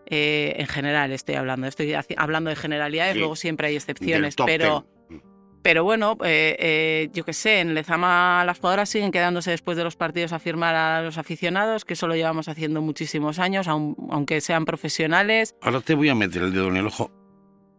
eh, 0.06 0.56
en 0.58 0.68
general 0.68 1.14
estoy 1.14 1.36
hablando, 1.36 1.66
estoy 1.66 1.96
hablando 2.18 2.50
de 2.50 2.58
generalidades, 2.58 3.14
Sí, 3.14 3.20
luego 3.20 3.38
siempre 3.38 3.68
hay 3.68 3.76
excepciones, 3.78 4.36
pero, 4.46 4.86
ten. 5.08 5.22
pero 5.62 5.86
bueno, 5.86 6.18
eh, 6.26 6.58
eh, 6.60 7.10
yo 7.14 7.24
qué 7.24 7.32
sé, 7.32 7.62
en 7.62 7.74
Lezama 7.74 8.44
las 8.46 8.60
jugadoras 8.60 8.90
siguen 8.90 9.12
quedándose 9.12 9.52
después 9.52 9.78
de 9.78 9.86
los 9.86 9.96
partidos 9.96 10.34
a 10.34 10.40
firmar 10.40 10.76
a 10.76 11.02
los 11.04 11.18
aficionados, 11.18 11.86
que 11.86 11.94
eso 11.94 12.08
lo 12.08 12.16
llevamos 12.16 12.50
haciendo 12.50 12.82
muchísimos 12.82 13.40
años, 13.40 13.68
aun- 13.70 13.96
aunque 14.10 14.42
sean 14.42 14.66
profesionales. 14.66 15.56
Ahora 15.62 15.80
te 15.80 15.96
voy 15.96 16.10
a 16.10 16.16
meter 16.16 16.44
el 16.44 16.52
dedo 16.54 16.68
en 16.68 16.76
el 16.76 16.88
ojo. 16.88 17.10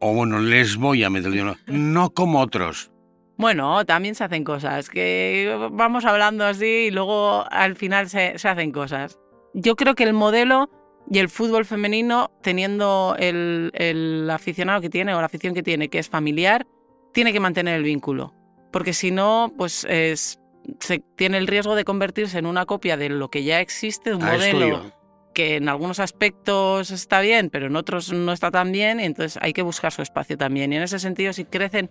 O 0.07 0.13
bueno, 0.13 0.39
les 0.39 0.77
voy 0.77 1.03
a 1.03 1.09
meter 1.09 1.29
el 1.29 1.33
dedo 1.33 1.43
en 1.45 1.49
el 1.49 1.55
ojo. 1.55 1.61
No 1.67 2.11
como 2.11 2.41
otros. 2.41 2.93
Bueno, 3.39 3.87
también 3.87 4.15
se 4.15 4.23
hacen 4.23 4.45
cosas, 4.45 4.91
que 4.91 5.57
vamos 5.73 6.05
hablando 6.05 6.45
así 6.45 6.67
y 6.67 6.91
luego 6.91 7.51
al 7.51 7.75
final 7.75 8.11
se, 8.11 8.39
se 8.39 8.47
hacen 8.47 8.71
cosas. 8.71 9.19
Yo 9.55 9.77
creo 9.77 9.95
que 9.95 10.05
el 10.05 10.13
modelo 10.13 10.69
y 11.11 11.21
el 11.21 11.31
fútbol 11.31 11.65
femenino, 11.65 12.31
teniendo 12.43 13.17
el, 13.19 13.71
el 13.73 14.29
aficionado 14.31 14.83
que 14.83 14.91
tiene 14.91 15.15
o 15.15 15.21
la 15.21 15.27
afición 15.27 15.55
que 15.55 15.63
tiene, 15.63 15.89
que 15.89 16.01
es 16.01 16.11
familiar, 16.11 16.67
tiene 17.15 17.33
que 17.33 17.41
mantener 17.41 17.77
el 17.77 17.83
vínculo. 17.85 18.35
Porque 18.73 18.93
si 18.93 19.11
no, 19.11 19.55
pues 19.57 19.87
es, 19.89 20.39
se 20.81 20.99
tiene 21.17 21.39
el 21.39 21.47
riesgo 21.47 21.77
de 21.77 21.85
convertirse 21.85 22.39
en 22.39 22.45
una 22.45 22.67
copia 22.67 22.99
de 22.99 23.09
lo 23.09 23.31
que 23.31 23.43
ya 23.43 23.61
existe, 23.61 24.11
de 24.11 24.17
un 24.17 24.23
A 24.23 24.37
esto 24.37 24.55
modelo. 24.55 25.04
Que 25.35 25.57
en 25.57 25.69
algunos 25.69 26.01
aspectos 26.01 26.91
está 26.91 27.21
bien, 27.21 27.51
pero 27.51 27.67
en 27.67 27.77
otros 27.77 28.13
no 28.13 28.33
está 28.33 28.51
tan 28.51 28.73
bien, 28.73 29.01
y 29.01 29.05
entonces 29.05 29.39
hay 29.43 29.53
que 29.53 29.63
buscar 29.63 29.93
su 29.93 30.01
espacio 30.01 30.39
también. 30.39 30.73
Y 30.73 30.77
en 30.77 30.83
ese 30.83 30.99
sentido, 30.99 31.33
si 31.33 31.45
crecen 31.45 31.91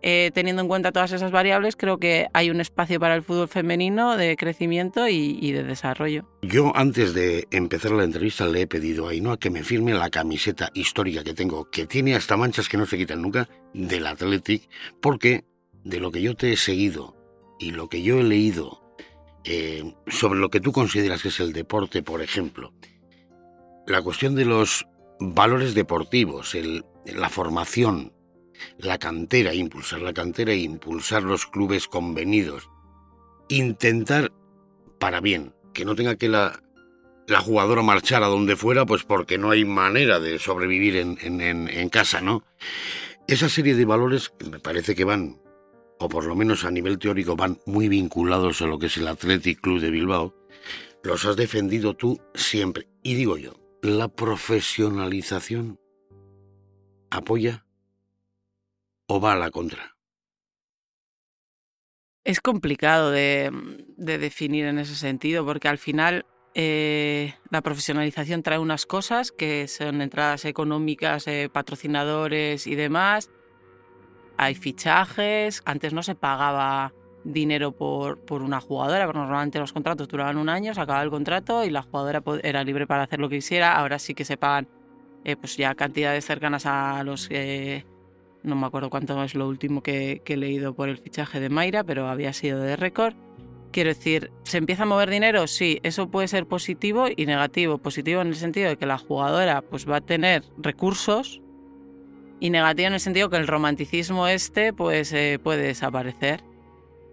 eh, 0.00 0.30
teniendo 0.32 0.62
en 0.62 0.68
cuenta 0.68 0.92
todas 0.92 1.10
esas 1.10 1.32
variables, 1.32 1.74
creo 1.74 1.98
que 1.98 2.28
hay 2.32 2.50
un 2.50 2.60
espacio 2.60 3.00
para 3.00 3.16
el 3.16 3.22
fútbol 3.22 3.48
femenino 3.48 4.16
de 4.16 4.36
crecimiento 4.36 5.08
y, 5.08 5.50
de 5.50 5.64
desarrollo. 5.64 6.28
Yo 6.42 6.72
antes 6.76 7.14
de 7.14 7.48
empezar 7.50 7.90
la 7.90 8.04
entrevista 8.04 8.46
le 8.46 8.62
he 8.62 8.66
pedido 8.68 9.08
a 9.08 9.10
Ainhoa 9.10 9.38
que 9.38 9.50
me 9.50 9.64
firme 9.64 9.94
la 9.94 10.10
camiseta 10.10 10.70
histórica 10.72 11.24
que 11.24 11.34
tengo, 11.34 11.68
que 11.70 11.86
tiene 11.86 12.14
hasta 12.14 12.36
manchas 12.36 12.68
que 12.68 12.76
no 12.76 12.86
se 12.86 12.96
quitan 12.96 13.22
nunca, 13.22 13.48
del 13.74 14.06
Athletic, 14.06 14.68
porque 15.00 15.44
de 15.82 15.98
lo 15.98 16.12
que 16.12 16.22
yo 16.22 16.36
te 16.36 16.52
he 16.52 16.56
seguido 16.56 17.16
y 17.58 17.72
lo 17.72 17.88
que 17.88 18.02
yo 18.02 18.20
he 18.20 18.24
leído 18.24 18.87
eh, 19.50 19.94
sobre 20.08 20.38
lo 20.40 20.50
que 20.50 20.60
tú 20.60 20.72
consideras 20.72 21.22
que 21.22 21.28
es 21.28 21.40
el 21.40 21.52
deporte, 21.54 22.02
por 22.02 22.20
ejemplo, 22.20 22.72
la 23.86 24.02
cuestión 24.02 24.34
de 24.34 24.44
los 24.44 24.86
valores 25.18 25.74
deportivos, 25.74 26.54
la 27.06 27.28
formación, 27.30 28.12
la 28.76 28.98
cantera, 28.98 29.54
impulsar 29.54 30.00
la 30.02 30.12
cantera 30.12 30.52
e 30.52 30.58
impulsar 30.58 31.22
los 31.22 31.46
clubes 31.46 31.88
convenidos, 31.88 32.68
intentar 33.48 34.32
para 34.98 35.20
bien, 35.20 35.54
que 35.72 35.84
no 35.84 35.94
tenga 35.94 36.16
que 36.16 36.28
la, 36.28 36.62
la 37.26 37.40
jugadora 37.40 37.82
marchar 37.82 38.22
a 38.22 38.26
donde 38.26 38.56
fuera, 38.56 38.84
pues 38.84 39.04
porque 39.04 39.38
no 39.38 39.50
hay 39.50 39.64
manera 39.64 40.18
de 40.20 40.38
sobrevivir 40.38 40.96
en, 40.96 41.18
en- 41.22 41.68
en- 41.68 41.88
casa, 41.88 42.20
¿no? 42.20 42.42
Esa 43.26 43.48
serie 43.48 43.74
de 43.74 43.84
valores 43.84 44.32
me 44.50 44.58
parece 44.58 44.94
que 44.94 45.04
van, 45.04 45.38
o 45.98 46.08
por 46.08 46.24
lo 46.24 46.34
menos 46.34 46.64
a 46.64 46.70
nivel 46.70 46.98
teórico, 46.98 47.36
van 47.36 47.58
muy 47.66 47.88
vinculados 47.88 48.62
a 48.62 48.66
lo 48.66 48.78
que 48.78 48.86
es 48.86 48.96
el 48.96 49.08
Athletic 49.08 49.60
Club 49.60 49.80
de 49.80 49.90
Bilbao, 49.90 50.34
los 51.02 51.24
has 51.24 51.36
defendido 51.36 51.94
tú 51.94 52.20
siempre. 52.34 52.88
Y 53.02 53.14
digo 53.14 53.36
yo, 53.36 53.54
¿la 53.82 54.08
profesionalización 54.08 55.80
apoya 57.10 57.66
o 59.06 59.20
va 59.20 59.32
a 59.32 59.36
la 59.36 59.50
contra? 59.50 59.96
Es 62.24 62.40
complicado 62.40 63.10
de, 63.10 63.50
de 63.96 64.18
definir 64.18 64.66
en 64.66 64.78
ese 64.78 64.94
sentido, 64.94 65.46
porque 65.46 65.68
al 65.68 65.78
final 65.78 66.26
eh, 66.54 67.34
la 67.50 67.62
profesionalización 67.62 68.42
trae 68.42 68.58
unas 68.58 68.84
cosas 68.84 69.30
que 69.30 69.68
son 69.68 70.02
entradas 70.02 70.44
económicas, 70.44 71.26
eh, 71.28 71.48
patrocinadores 71.52 72.66
y 72.66 72.74
demás. 72.74 73.30
Hay 74.38 74.54
fichajes, 74.54 75.62
antes 75.64 75.92
no 75.92 76.02
se 76.02 76.14
pagaba 76.14 76.94
dinero 77.24 77.72
por, 77.72 78.20
por 78.20 78.42
una 78.42 78.60
jugadora, 78.60 79.04
porque 79.04 79.18
normalmente 79.18 79.58
los 79.58 79.72
contratos 79.72 80.08
duraban 80.08 80.36
un 80.36 80.48
año, 80.48 80.72
se 80.74 80.80
acababa 80.80 81.02
el 81.02 81.10
contrato 81.10 81.64
y 81.64 81.70
la 81.70 81.82
jugadora 81.82 82.22
era 82.42 82.62
libre 82.62 82.86
para 82.86 83.02
hacer 83.02 83.18
lo 83.18 83.28
que 83.28 83.36
quisiera. 83.36 83.76
Ahora 83.76 83.98
sí 83.98 84.14
que 84.14 84.24
se 84.24 84.36
pagan 84.36 84.68
eh, 85.24 85.36
pues 85.36 85.56
ya 85.56 85.74
cantidades 85.74 86.24
cercanas 86.24 86.66
a 86.66 87.02
los 87.04 87.28
que 87.28 87.84
no 88.44 88.54
me 88.54 88.66
acuerdo 88.66 88.90
cuánto 88.90 89.22
es 89.24 89.34
lo 89.34 89.48
último 89.48 89.82
que, 89.82 90.22
que 90.24 90.34
he 90.34 90.36
leído 90.36 90.74
por 90.74 90.88
el 90.88 90.98
fichaje 90.98 91.40
de 91.40 91.48
Mayra, 91.48 91.84
pero 91.84 92.08
había 92.08 92.32
sido 92.32 92.60
de 92.60 92.76
récord. 92.76 93.14
Quiero 93.72 93.88
decir, 93.88 94.30
¿se 94.44 94.58
empieza 94.58 94.84
a 94.84 94.86
mover 94.86 95.10
dinero? 95.10 95.46
Sí, 95.46 95.80
eso 95.82 96.10
puede 96.10 96.28
ser 96.28 96.46
positivo 96.46 97.06
y 97.14 97.26
negativo. 97.26 97.78
Positivo 97.78 98.22
en 98.22 98.28
el 98.28 98.36
sentido 98.36 98.68
de 98.68 98.78
que 98.78 98.86
la 98.86 98.96
jugadora 98.96 99.62
pues, 99.62 99.88
va 99.88 99.96
a 99.96 100.00
tener 100.00 100.44
recursos 100.56 101.42
y 102.40 102.50
negativo 102.50 102.88
en 102.88 102.94
el 102.94 103.00
sentido 103.00 103.30
que 103.30 103.36
el 103.36 103.46
romanticismo 103.46 104.26
este 104.28 104.72
pues, 104.72 105.12
eh, 105.12 105.38
puede 105.42 105.62
desaparecer. 105.62 106.42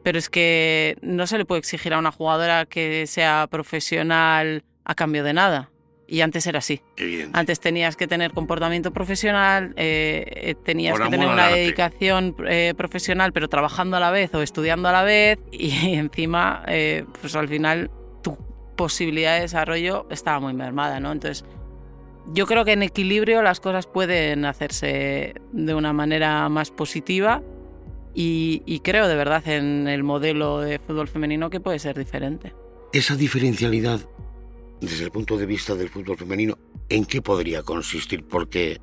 Pero 0.03 0.19
es 0.19 0.29
que 0.29 0.97
no 1.01 1.25
se 1.25 1.37
le 1.37 1.45
puede 1.45 1.59
exigir 1.59 1.93
a 1.93 1.99
una 1.99 2.11
jugadora 2.11 2.65
que 2.65 3.07
sea 3.07 3.47
profesional 3.49 4.63
a 4.83 4.95
cambio 4.95 5.23
de 5.23 5.33
nada. 5.33 5.71
Y 6.07 6.21
antes 6.21 6.45
era 6.45 6.59
así. 6.59 6.81
Evidente. 6.97 7.37
Antes 7.37 7.59
tenías 7.59 7.95
que 7.95 8.07
tener 8.07 8.31
comportamiento 8.31 8.91
profesional, 8.91 9.73
eh, 9.75 10.55
tenías 10.63 10.93
Por 10.93 11.03
que 11.03 11.09
tener 11.09 11.27
una 11.27 11.47
arte. 11.47 11.59
dedicación 11.59 12.35
eh, 12.47 12.73
profesional, 12.77 13.33
pero 13.33 13.49
trabajando 13.49 13.97
a 13.97 13.99
la 13.99 14.11
vez 14.11 14.33
o 14.35 14.41
estudiando 14.41 14.89
a 14.89 14.91
la 14.91 15.03
vez, 15.03 15.39
y 15.51 15.95
encima, 15.95 16.63
eh, 16.67 17.05
pues 17.19 17.35
al 17.35 17.47
final 17.47 17.89
tu 18.21 18.37
posibilidad 18.75 19.35
de 19.35 19.41
desarrollo 19.41 20.05
estaba 20.11 20.39
muy 20.39 20.53
mermada, 20.53 20.99
¿no? 20.99 21.11
Entonces, 21.11 21.45
yo 22.33 22.45
creo 22.45 22.65
que 22.65 22.73
en 22.73 22.83
equilibrio 22.83 23.41
las 23.41 23.59
cosas 23.59 23.87
pueden 23.87 24.45
hacerse 24.45 25.35
de 25.51 25.73
una 25.73 25.93
manera 25.93 26.49
más 26.49 26.71
positiva 26.71 27.43
y, 28.13 28.79
creo 28.83 29.07
de 29.07 29.15
verdad 29.15 29.45
en 29.47 29.87
el 29.87 30.03
modelo 30.03 30.61
de 30.61 30.79
fútbol 30.79 31.07
femenino 31.07 31.49
que 31.49 31.59
puede 31.59 31.79
ser 31.79 31.97
diferente. 31.97 32.53
Esa 32.93 33.15
diferencialidad, 33.15 33.99
desde 34.79 35.03
el 35.03 35.11
punto 35.11 35.37
de 35.37 35.45
vista 35.45 35.75
del 35.75 35.89
fútbol 35.89 36.17
femenino, 36.17 36.57
¿en 36.87 37.05
qué 37.05 37.21
podría 37.21 37.61
consistir? 37.61 38.23
Porque 38.23 38.79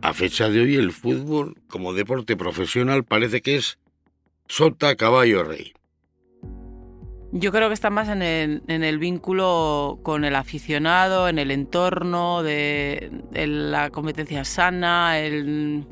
a 0.00 0.14
fecha 0.14 0.48
de 0.48 0.60
hoy 0.60 0.76
el 0.76 0.92
fútbol, 0.92 1.56
como 1.68 1.92
deporte 1.92 2.36
profesional, 2.36 3.04
parece 3.04 3.40
que 3.40 3.56
es 3.56 3.78
sota, 4.46 4.94
caballo, 4.94 5.42
rey. 5.42 5.72
Yo 7.34 7.50
creo 7.50 7.68
que 7.68 7.74
está 7.74 7.88
más 7.88 8.08
en 8.08 8.20
el, 8.20 8.98
vínculo 8.98 9.98
con 10.02 10.24
el 10.24 10.36
aficionado, 10.36 11.28
en 11.28 11.38
el 11.38 11.50
entorno 11.50 12.42
de, 12.42 13.10
de 13.30 13.46
la 13.46 13.88
competencia 13.88 14.44
sana, 14.44 15.18
el, 15.18 15.86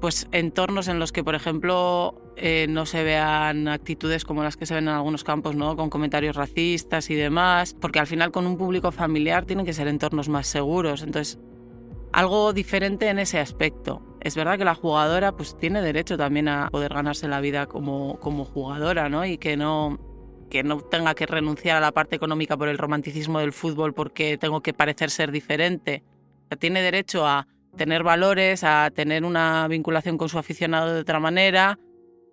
pues 0.00 0.28
entornos 0.30 0.86
en 0.86 0.98
los 0.98 1.10
que, 1.12 1.24
por 1.24 1.34
ejemplo, 1.34 2.14
eh, 2.36 2.66
no 2.68 2.86
se 2.86 3.04
vean 3.04 3.68
actitudes 3.68 4.24
como 4.24 4.42
las 4.42 4.56
que 4.56 4.64
se 4.64 4.74
ven 4.74 4.84
en 4.84 4.94
algunos 4.94 5.24
campos, 5.24 5.56
¿no? 5.56 5.76
Con 5.76 5.90
comentarios 5.90 6.36
racistas 6.36 7.10
y 7.10 7.14
demás, 7.14 7.76
porque 7.78 7.98
al 7.98 8.06
final 8.06 8.30
con 8.30 8.46
un 8.46 8.56
público 8.56 8.92
familiar 8.92 9.44
tienen 9.44 9.66
que 9.66 9.72
ser 9.72 9.88
entornos 9.88 10.28
más 10.28 10.46
seguros. 10.46 11.02
Entonces, 11.02 11.38
algo 12.12 12.52
diferente 12.52 13.08
en 13.08 13.18
ese 13.18 13.38
aspecto. 13.38 14.02
Es 14.20 14.36
verdad 14.36 14.56
que 14.56 14.64
la 14.64 14.74
jugadora 14.74 15.32
pues 15.32 15.56
tiene 15.58 15.82
derecho 15.82 16.16
también 16.16 16.48
a 16.48 16.68
poder 16.70 16.94
ganarse 16.94 17.28
la 17.28 17.40
vida 17.40 17.66
como, 17.66 18.18
como 18.20 18.44
jugadora, 18.44 19.08
¿no? 19.08 19.26
Y 19.26 19.36
que 19.36 19.56
no 19.56 19.98
que 20.50 20.62
no 20.62 20.80
tenga 20.80 21.14
que 21.14 21.26
renunciar 21.26 21.78
a 21.78 21.80
la 21.80 21.92
parte 21.92 22.16
económica 22.16 22.56
por 22.56 22.68
el 22.68 22.76
romanticismo 22.76 23.38
del 23.38 23.52
fútbol 23.52 23.94
porque 23.94 24.36
tengo 24.36 24.60
que 24.60 24.74
parecer 24.74 25.10
ser 25.10 25.30
diferente. 25.32 26.02
Tiene 26.58 26.82
derecho 26.82 27.26
a 27.26 27.46
tener 27.76 28.02
valores, 28.02 28.64
a 28.64 28.90
tener 28.94 29.24
una 29.24 29.66
vinculación 29.68 30.18
con 30.18 30.28
su 30.28 30.38
aficionado 30.38 30.92
de 30.92 31.00
otra 31.00 31.20
manera 31.20 31.78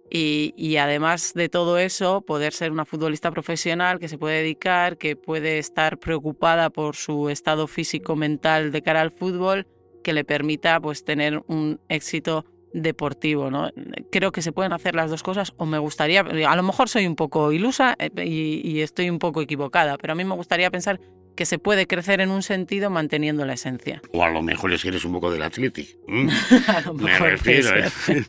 y, 0.09 0.53
y 0.57 0.77
además 0.77 1.33
de 1.33 1.49
todo 1.49 1.77
eso, 1.77 2.21
poder 2.21 2.53
ser 2.53 2.71
una 2.71 2.85
futbolista 2.85 3.29
profesional 3.31 3.99
que 3.99 4.07
se 4.07 4.17
puede 4.17 4.37
dedicar, 4.37 4.97
que 4.97 5.15
puede 5.15 5.59
estar 5.59 5.99
preocupada 5.99 6.69
por 6.69 6.95
su 6.95 7.29
estado 7.29 7.67
físico 7.67 8.15
mental 8.15 8.71
de 8.71 8.81
cara 8.81 9.01
al 9.01 9.11
fútbol, 9.11 9.67
que 10.03 10.13
le 10.13 10.23
permita 10.23 10.79
pues 10.79 11.03
tener 11.03 11.43
un 11.47 11.79
éxito 11.89 12.45
deportivo, 12.81 13.49
¿no? 13.51 13.69
Creo 14.11 14.31
que 14.31 14.41
se 14.41 14.51
pueden 14.51 14.73
hacer 14.73 14.95
las 14.95 15.09
dos 15.09 15.23
cosas 15.23 15.53
o 15.57 15.65
me 15.65 15.77
gustaría, 15.79 16.21
a 16.21 16.55
lo 16.55 16.63
mejor 16.63 16.89
soy 16.89 17.07
un 17.07 17.15
poco 17.15 17.51
ilusa 17.51 17.95
eh, 17.99 18.09
y, 18.25 18.61
y 18.67 18.81
estoy 18.81 19.09
un 19.09 19.19
poco 19.19 19.41
equivocada, 19.41 19.97
pero 19.97 20.13
a 20.13 20.15
mí 20.15 20.23
me 20.23 20.35
gustaría 20.35 20.69
pensar 20.71 20.99
que 21.35 21.45
se 21.45 21.59
puede 21.59 21.85
crecer 21.85 22.19
en 22.19 22.31
un 22.31 22.41
sentido 22.41 22.89
manteniendo 22.89 23.45
la 23.45 23.53
esencia. 23.53 24.01
O 24.11 24.23
a 24.23 24.29
lo 24.31 24.41
mejor 24.41 24.73
es 24.73 24.81
que 24.81 24.87
eres 24.87 25.05
un 25.05 25.13
poco 25.13 25.29
del 25.31 25.43
Athletic. 25.43 25.95
¿m? 26.07 26.31
A 26.67 26.81
lo 26.81 26.95
Me 26.95 27.03
mejor 27.03 27.29
refiero. 27.29 27.69
puede 27.69 28.19
¿eh? 28.19 28.23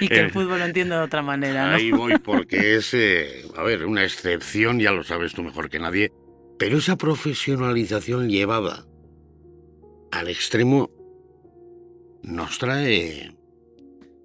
y 0.00 0.06
que 0.08 0.14
Eh, 0.14 0.20
el 0.20 0.30
fútbol 0.30 0.60
lo 0.60 0.64
entiende 0.64 0.94
de 0.94 1.00
otra 1.02 1.20
manera, 1.20 1.70
¿no? 1.70 1.74
Ahí 1.74 1.90
voy 1.90 2.16
porque 2.18 2.76
es, 2.76 2.94
eh, 2.94 3.42
a 3.56 3.64
ver, 3.64 3.84
una 3.86 4.04
excepción, 4.04 4.78
ya 4.78 4.92
lo 4.92 5.02
sabes 5.02 5.32
tú 5.34 5.42
mejor 5.42 5.68
que 5.68 5.80
nadie, 5.80 6.12
pero 6.56 6.78
esa 6.78 6.96
profesionalización 6.96 8.28
llevada 8.30 8.86
al 10.12 10.28
extremo 10.28 10.90
nos 12.22 12.58
trae 12.58 13.32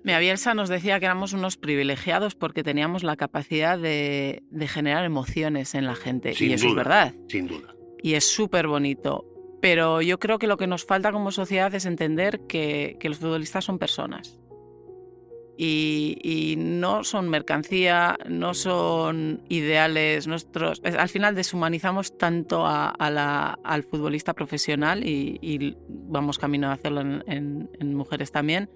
Mira, 0.10 0.18
Bielsa 0.18 0.56
nos 0.56 0.70
decía 0.70 1.00
que 1.00 1.06
éramos 1.06 1.34
unos 1.34 1.56
privilegiados 1.56 2.34
porque 2.34 2.64
teníamos 2.64 3.04
la 3.04 3.16
capacidad 3.16 3.78
de, 3.78 4.42
de 4.50 4.68
generar 4.68 5.06
emociones 5.06 5.76
en 5.76 5.86
la 5.86 5.94
gente. 5.94 6.34
Sin 6.34 6.50
y 6.50 6.54
eso 6.54 6.68
es 6.70 6.74
verdad. 6.74 7.14
Sin 7.28 7.46
duda. 7.46 7.76
Y 8.02 8.16
es 8.16 8.26
súper 8.26 8.66
bonito. 8.68 9.24
Pero 9.62 10.02
yo 10.02 10.18
creo 10.18 10.40
que 10.40 10.48
lo 10.48 10.58
que 10.58 10.66
nos 10.66 10.84
falta 10.84 11.12
como 11.12 11.30
sociedad 11.32 11.72
es 11.76 11.86
entender 11.86 12.40
que, 12.48 12.98
que 13.00 13.08
los 13.10 13.20
futbolistas 13.20 13.66
son 13.66 13.78
personas. 13.78 14.40
Y, 15.58 16.18
y 16.24 16.56
no 16.58 17.04
son 17.04 17.30
mercancía, 17.30 18.18
no 18.28 18.56
son 18.56 19.44
ideales 19.48 20.26
nuestros. 20.26 20.82
es- 20.84 20.96
Al 20.96 21.10
final 21.10 21.36
deshumanizamos 21.36 22.18
tanto 22.18 22.66
a, 22.66 22.90
a 22.90 23.10
la- 23.12 23.60
al 23.64 23.84
futbolista 23.84 24.34
profesional 24.34 25.06
y, 25.08 25.38
y 25.42 25.76
vamos 25.88 26.40
camino 26.40 26.70
a 26.70 26.72
hacerlo 26.74 27.02
en, 27.02 27.24
en- 27.28 27.70
en 27.80 27.94
mujeres 27.94 28.32
también, 28.32 28.72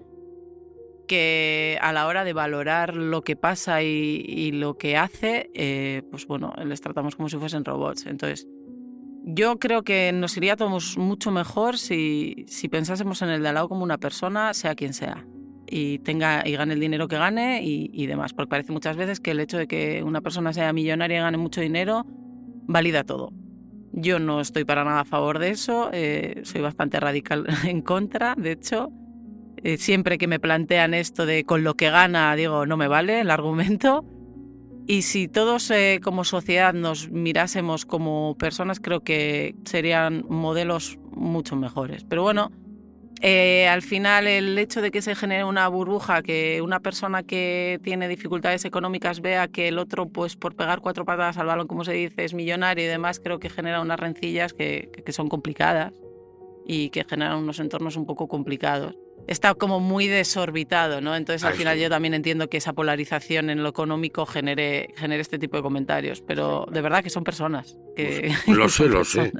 que 1.06 1.78
a 1.80 1.92
la 1.92 2.06
hora 2.06 2.24
de 2.24 2.32
valorar 2.32 2.96
lo 2.96 3.22
que 3.22 3.36
pasa 3.36 3.82
y, 3.82 4.52
lo 4.52 4.76
que 4.76 4.96
hace, 4.96 5.50
eh, 5.54 6.02
pues 6.10 6.26
bueno, 6.26 6.52
les 6.64 6.80
tratamos 6.80 7.16
como 7.16 7.28
si 7.28 7.36
fuesen 7.36 7.64
robots. 7.64 8.06
Entonces, 8.06 8.46
yo 9.24 9.58
creo 9.58 9.82
que 9.82 10.12
nos 10.12 10.36
iría 10.36 10.56
todos 10.56 10.98
mucho 10.98 11.30
mejor 11.30 11.78
si, 11.78 12.46
pensásemos 12.70 13.22
en 13.22 13.30
el 13.30 13.42
de 13.42 13.48
al 13.48 13.54
lado 13.54 13.68
como 13.68 13.82
una 13.82 13.98
persona, 13.98 14.54
sea 14.54 14.74
quien 14.74 14.92
sea, 14.92 15.26
y 15.66 15.98
tenga 16.00 16.46
y 16.46 16.52
gane 16.52 16.74
el 16.74 16.80
dinero 16.80 17.08
que 17.08 17.16
gane 17.16 17.62
y, 17.62 17.90
y 17.92 18.06
demás. 18.06 18.32
Porque 18.32 18.50
parece 18.50 18.72
muchas 18.72 18.96
veces 18.96 19.20
que 19.20 19.30
el 19.30 19.40
hecho 19.40 19.58
de 19.58 19.66
que 19.66 20.02
una 20.02 20.20
persona 20.20 20.52
sea 20.52 20.72
millonaria 20.72 21.18
y 21.18 21.20
gane 21.20 21.38
mucho 21.38 21.60
dinero 21.60 22.04
valida 22.66 23.04
todo. 23.04 23.32
Yo 23.96 24.18
no 24.18 24.40
estoy 24.40 24.64
para 24.64 24.84
nada 24.84 25.00
a 25.00 25.04
favor 25.04 25.38
de 25.38 25.50
eso, 25.50 25.90
eh, 25.92 26.40
soy 26.42 26.60
bastante 26.60 26.98
radical 26.98 27.46
en 27.64 27.80
contra, 27.80 28.34
de 28.36 28.52
hecho. 28.52 28.90
Eh, 29.64 29.78
siempre 29.78 30.18
que 30.18 30.26
me 30.26 30.38
plantean 30.38 30.92
esto 30.92 31.24
de 31.24 31.44
con 31.44 31.64
lo 31.64 31.74
que 31.74 31.88
gana, 31.88 32.36
digo, 32.36 32.66
no 32.66 32.76
me 32.76 32.86
vale 32.86 33.20
el 33.20 33.30
argumento. 33.30 34.04
Y 34.86 35.02
si 35.02 35.26
todos 35.26 35.70
eh, 35.70 36.00
como 36.04 36.24
sociedad 36.24 36.74
nos 36.74 37.10
mirásemos 37.10 37.86
como 37.86 38.36
personas, 38.38 38.78
creo 38.78 39.00
que 39.00 39.54
serían 39.64 40.26
modelos 40.28 40.98
mucho 41.12 41.56
mejores. 41.56 42.04
Pero 42.04 42.22
bueno, 42.22 42.52
eh, 43.22 43.66
al 43.66 43.80
final 43.80 44.26
el 44.26 44.58
hecho 44.58 44.82
de 44.82 44.90
que 44.90 45.00
se 45.00 45.14
genere 45.14 45.44
una 45.44 45.66
burbuja, 45.68 46.22
que 46.22 46.60
una 46.60 46.80
persona 46.80 47.22
que 47.22 47.80
tiene 47.82 48.06
dificultades 48.06 48.66
económicas 48.66 49.22
vea 49.22 49.48
que 49.48 49.68
el 49.68 49.78
otro, 49.78 50.10
pues 50.10 50.36
por 50.36 50.54
pegar 50.54 50.80
cuatro 50.82 51.06
patadas 51.06 51.38
al 51.38 51.46
balón, 51.46 51.68
como 51.68 51.84
se 51.84 51.94
dice, 51.94 52.22
es 52.22 52.34
millonario 52.34 52.84
y 52.84 52.88
demás, 52.88 53.18
creo 53.18 53.38
que 53.38 53.48
genera 53.48 53.80
unas 53.80 53.98
rencillas 53.98 54.52
que, 54.52 54.90
que 55.06 55.12
son 55.12 55.30
complicadas 55.30 55.94
y 56.66 56.90
que 56.90 57.04
generan 57.04 57.38
unos 57.38 57.60
entornos 57.60 57.96
un 57.96 58.04
poco 58.04 58.28
complicados. 58.28 58.94
Está 59.26 59.54
como 59.54 59.80
muy 59.80 60.06
desorbitado, 60.06 61.00
¿no? 61.00 61.16
Entonces 61.16 61.44
al 61.44 61.52
Ahí 61.52 61.58
final 61.58 61.74
está. 61.76 61.84
yo 61.84 61.90
también 61.90 62.14
entiendo 62.14 62.48
que 62.48 62.58
esa 62.58 62.72
polarización 62.72 63.50
en 63.50 63.62
lo 63.62 63.68
económico 63.70 64.26
genere, 64.26 64.88
genere 64.96 65.22
este 65.22 65.38
tipo 65.38 65.56
de 65.56 65.62
comentarios, 65.62 66.22
pero 66.22 66.66
de 66.70 66.80
verdad 66.80 67.02
que 67.02 67.10
son 67.10 67.24
personas. 67.24 67.76
Que, 67.96 68.32
Pues, 68.44 68.58
lo 68.58 68.68
sé, 68.68 68.88
lo 68.88 69.04
sé. 69.04 69.32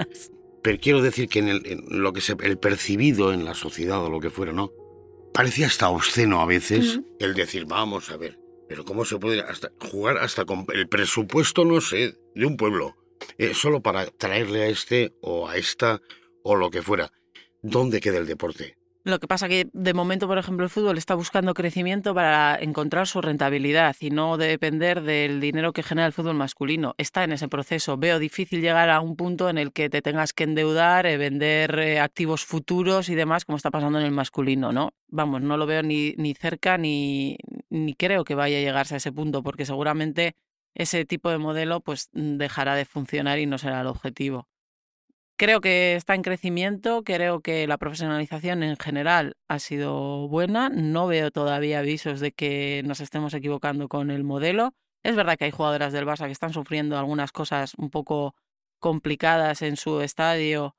Pero 0.63 0.79
quiero 0.81 1.03
decir 1.03 1.29
que 1.29 1.41
en, 1.41 1.49
el, 1.49 1.67
en 1.67 2.03
lo 2.03 2.13
que 2.13 2.21
se, 2.21 2.35
el 2.43 2.59
percibido 2.59 3.33
en 3.33 3.45
la 3.45 3.55
sociedad 3.55 4.03
o 4.03 4.09
lo 4.11 4.21
que 4.21 4.31
fuera, 4.31 4.53
¿no? 4.53 4.71
Parecía 5.35 5.67
hasta 5.67 5.89
obsceno 5.91 6.41
a 6.41 6.47
veces 6.47 7.01
el 7.19 7.35
decir, 7.35 7.67
vamos 7.67 8.11
a 8.11 8.17
ver, 8.17 8.39
pero 8.69 8.85
¿cómo 8.85 9.05
se 9.05 9.19
puede 9.19 9.41
hasta 9.41 9.71
jugar 9.81 10.19
hasta 10.19 10.45
con 10.45 10.65
el 10.73 10.89
presupuesto, 10.89 11.65
no 11.65 11.81
sé, 11.81 12.15
de 12.35 12.47
un 12.47 12.57
pueblo? 12.57 12.97
eh, 13.39 13.55
solo 13.55 13.81
para 13.81 14.07
traerle 14.07 14.63
a 14.65 14.67
este 14.69 15.15
o 15.21 15.49
a 15.49 15.57
esta 15.57 16.01
o 16.43 16.57
lo 16.57 16.71
que 16.71 16.83
fuera. 16.83 17.11
¿Dónde 17.63 18.01
queda 18.01 18.19
el 18.19 18.27
deporte? 18.27 18.77
Lo 19.07 19.21
que 19.21 19.29
pasa 19.29 19.49
que 19.49 19.69
de 19.75 19.93
momento, 19.93 20.27
por 20.27 20.39
ejemplo, 20.39 20.65
el 20.65 20.71
fútbol 20.71 20.97
está 20.97 21.15
buscando 21.15 21.53
crecimiento 21.53 22.15
para 22.15 22.57
encontrar 22.59 23.07
su 23.07 23.21
rentabilidad 23.21 23.95
y 24.01 24.09
no 24.09 24.39
depender 24.39 25.03
del 25.03 25.41
dinero 25.41 25.75
que 25.75 25.83
genera 25.83 26.07
el 26.07 26.15
fútbol 26.15 26.37
masculino. 26.37 26.95
Está 26.97 27.23
en 27.23 27.33
ese 27.33 27.47
proceso. 27.49 27.99
Veo 27.99 28.19
difícil 28.19 28.63
llegar 28.63 28.89
a 28.89 29.03
un 29.03 29.15
punto 29.15 29.51
en 29.51 29.59
el 29.59 29.75
que 29.75 29.91
te 29.91 30.01
tengas 30.01 30.33
que 30.33 30.45
endeudar, 30.45 31.05
eh, 31.05 31.19
vender 31.19 31.79
eh, 31.81 32.01
activos 32.01 32.47
futuros 32.47 33.11
y 33.11 33.15
demás, 33.15 33.45
como 33.45 33.59
está 33.59 33.71
pasando 33.71 33.99
en 33.99 34.07
el 34.07 34.13
masculino, 34.13 34.73
¿no? 34.73 34.95
Vamos, 35.09 35.43
no 35.43 35.59
lo 35.59 35.67
veo 35.67 35.83
ni, 35.83 36.15
ni 36.17 36.33
cerca 36.33 36.79
ni, 36.79 37.37
ni 37.69 37.93
creo 37.93 38.25
que 38.25 38.35
vaya 38.35 38.57
a 38.57 38.63
llegarse 38.63 38.95
a 38.95 38.97
ese 38.97 39.13
punto, 39.13 39.43
porque 39.43 39.67
seguramente 39.67 40.35
ese 40.75 41.05
tipo 41.05 41.29
de 41.29 41.37
modelo 41.37 41.83
pues 41.83 42.09
dejará 42.15 42.75
de 42.75 42.87
funcionar 42.87 43.39
y 43.39 43.45
no 43.45 43.59
será 43.59 43.83
el 43.83 43.87
objetivo. 43.87 44.49
Creo 45.37 45.61
que 45.61 45.97
está 45.97 46.15
en 46.15 46.23
crecimiento, 46.23 47.03
creo 47.03 47.41
que 47.41 47.67
la 47.67 47.77
profesionalización 47.77 48.63
en 48.63 48.77
general 48.77 49.37
ha 49.49 49.59
sido 49.59 50.29
buena, 50.29 50.69
no 50.69 51.09
veo 51.09 51.33
todavía 51.33 51.81
avisos 51.81 52.21
de 52.21 52.31
que 52.31 52.83
nos 52.87 53.01
estemos 53.01 53.35
equivocando 53.35 53.89
con 53.89 54.13
el 54.13 54.23
modelo. 54.23 54.75
Es 55.03 55.17
verdad 55.17 55.37
que 55.37 55.47
hay 55.47 55.51
jugadoras 55.51 55.93
del 55.93 56.07
Barça 56.07 56.27
que 56.27 56.33
están 56.33 56.53
sufriendo 56.53 56.97
algunas 56.97 57.33
cosas 57.33 57.75
un 57.79 57.91
poco 57.91 58.37
complicadas 58.79 59.63
en 59.63 59.77
su 59.77 60.03
estadio, 60.03 60.77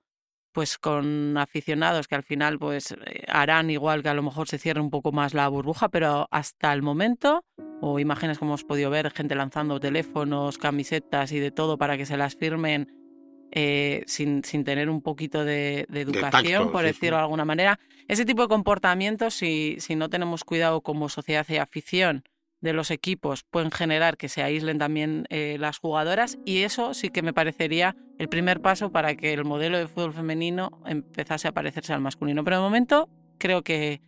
pues 0.53 0.77
con 0.77 1.37
aficionados 1.37 2.07
que 2.07 2.15
al 2.15 2.23
final 2.23 2.57
pues 2.57 2.93
eh, 2.93 3.25
harán 3.27 3.69
igual 3.69 4.03
que 4.03 4.09
a 4.09 4.13
lo 4.13 4.23
mejor 4.23 4.47
se 4.47 4.57
cierre 4.57 4.79
un 4.79 4.89
poco 4.89 5.11
más 5.11 5.33
la 5.33 5.49
burbuja, 5.49 5.89
pero 5.89 6.29
hasta 6.31 6.71
el 6.71 6.81
momento, 6.81 7.43
o 7.81 7.99
imágenes 7.99 8.39
como 8.39 8.51
hemos 8.51 8.63
podido 8.63 8.89
ver, 8.89 9.11
gente 9.11 9.35
lanzando 9.35 9.81
teléfonos, 9.81 10.57
camisetas 10.57 11.33
y 11.33 11.39
de 11.41 11.51
todo 11.51 11.77
para 11.77 11.97
que 11.97 12.05
se 12.05 12.15
las 12.15 12.35
firmen 12.35 13.04
eh, 13.51 14.03
sin, 14.07 14.43
sin 14.43 14.63
tener 14.63 14.89
un 14.89 15.01
poquito 15.01 15.45
de, 15.45 15.85
de 15.89 16.01
educación, 16.01 16.31
tacto, 16.31 16.71
por 16.71 16.81
sí, 16.81 16.87
decirlo 16.87 17.17
sí. 17.17 17.19
de 17.19 17.23
alguna 17.23 17.45
manera. 17.45 17.79
Ese 18.07 18.25
tipo 18.25 18.41
de 18.41 18.47
comportamientos, 18.47 19.33
si, 19.33 19.77
si 19.79 19.95
no 19.95 20.09
tenemos 20.09 20.43
cuidado 20.43 20.81
como 20.81 21.09
sociedad 21.09 21.45
y 21.49 21.57
afición 21.57 22.23
de 22.61 22.73
los 22.73 22.91
equipos, 22.91 23.43
pueden 23.43 23.71
generar 23.71 24.17
que 24.17 24.29
se 24.29 24.43
aíslen 24.43 24.77
también 24.77 25.25
eh, 25.29 25.57
las 25.59 25.77
jugadoras 25.77 26.37
y 26.45 26.63
eso 26.63 26.93
sí 26.93 27.09
que 27.09 27.21
me 27.21 27.33
parecería 27.33 27.95
el 28.17 28.27
primer 28.27 28.61
paso 28.61 28.91
para 28.91 29.15
que 29.15 29.33
el 29.33 29.45
modelo 29.45 29.77
de 29.77 29.87
fútbol 29.87 30.13
femenino 30.13 30.81
empezase 30.85 31.47
a 31.47 31.51
parecerse 31.51 31.93
al 31.93 32.01
masculino. 32.01 32.43
Pero 32.43 32.57
de 32.57 32.63
momento 32.63 33.09
creo 33.37 33.61
que, 33.63 34.01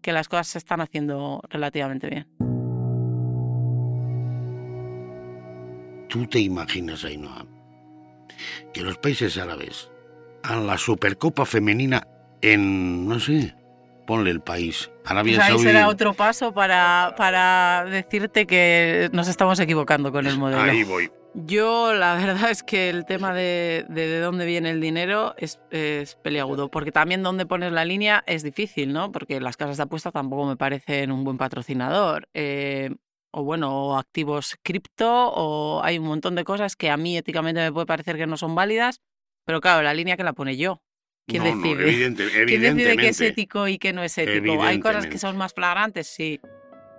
que 0.00 0.12
las 0.12 0.28
cosas 0.28 0.48
se 0.48 0.58
están 0.58 0.80
haciendo 0.80 1.42
relativamente 1.50 2.08
bien. 2.08 2.26
¿Tú 6.08 6.26
te 6.26 6.38
imaginas, 6.38 7.04
Ainhoa, 7.04 7.44
que 8.72 8.82
los 8.82 8.98
países 8.98 9.36
árabes 9.38 9.90
hagan 10.42 10.66
la 10.66 10.78
Supercopa 10.78 11.46
Femenina 11.46 12.06
en, 12.42 13.08
no 13.08 13.18
sé, 13.18 13.54
ponle 14.06 14.30
el 14.30 14.40
país, 14.40 14.90
Arabia 15.04 15.36
Pues 15.36 15.46
ahí 15.46 15.52
Saudí? 15.52 15.64
será 15.64 15.88
otro 15.88 16.14
paso 16.14 16.52
para, 16.52 17.14
para 17.16 17.84
decirte 17.86 18.46
que 18.46 19.08
nos 19.12 19.28
estamos 19.28 19.58
equivocando 19.60 20.12
con 20.12 20.26
el 20.26 20.36
modelo. 20.36 20.60
Ahí 20.60 20.84
voy. 20.84 21.10
Yo 21.36 21.92
la 21.94 22.14
verdad 22.14 22.50
es 22.50 22.62
que 22.62 22.90
el 22.90 23.04
tema 23.06 23.34
de, 23.34 23.84
de, 23.88 24.06
de 24.06 24.20
dónde 24.20 24.46
viene 24.46 24.70
el 24.70 24.80
dinero 24.80 25.34
es, 25.36 25.58
es, 25.70 26.14
peliagudo, 26.14 26.70
porque 26.70 26.92
también 26.92 27.24
dónde 27.24 27.44
pones 27.44 27.72
la 27.72 27.84
línea 27.84 28.22
es 28.26 28.44
difícil, 28.44 28.92
¿no? 28.92 29.10
Porque 29.10 29.40
las 29.40 29.56
casas 29.56 29.78
de 29.78 29.82
apuestas 29.82 30.12
tampoco 30.12 30.46
me 30.46 30.56
parecen 30.56 31.10
un 31.10 31.24
buen 31.24 31.36
patrocinador. 31.36 32.28
Eh, 32.34 32.94
o 33.36 33.42
bueno, 33.42 33.88
o 33.88 33.96
activos 33.96 34.56
cripto, 34.62 35.10
o 35.10 35.82
hay 35.82 35.98
un 35.98 36.06
montón 36.06 36.36
de 36.36 36.44
cosas 36.44 36.76
que 36.76 36.88
a 36.88 36.96
mí 36.96 37.16
éticamente 37.16 37.60
me 37.60 37.72
puede 37.72 37.86
parecer 37.86 38.16
que 38.16 38.28
no 38.28 38.36
son 38.36 38.54
válidas, 38.54 39.00
pero 39.44 39.60
claro, 39.60 39.82
la 39.82 39.92
línea 39.92 40.16
que 40.16 40.22
la 40.22 40.34
pone 40.34 40.56
yo. 40.56 40.82
¿Quién 41.26 41.42
no, 41.42 41.48
decide? 41.48 41.74
No, 41.74 41.80
evidente, 41.82 42.28
¿Quién 42.46 42.60
decide 42.60 42.96
qué 42.96 43.08
es 43.08 43.20
ético 43.20 43.66
y 43.66 43.78
qué 43.78 43.92
no 43.92 44.04
es 44.04 44.16
ético? 44.18 44.62
Hay 44.62 44.78
cosas 44.78 45.06
que 45.06 45.18
son 45.18 45.36
más 45.36 45.52
flagrantes, 45.52 46.06
sí. 46.06 46.40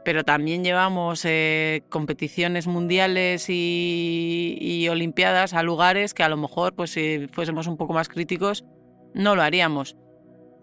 Pero 0.04 0.26
también 0.26 0.64
llevamos 0.64 1.24
eh, 1.24 1.84
competiciones 1.90 2.68
mundiales 2.68 3.50
y, 3.50 4.58
y, 4.60 4.90
olimpiadas 4.90 5.54
a 5.54 5.64
lugares 5.64 6.14
que 6.14 6.24
a 6.24 6.30
lo 6.30 6.38
mejor, 6.38 6.76
pues 6.76 6.92
si 6.92 7.28
fuésemos 7.32 7.66
un 7.68 7.78
poco 7.78 7.94
más 7.94 8.10
críticos, 8.10 8.66
no 9.14 9.36
lo 9.36 9.42
haríamos. 9.42 9.96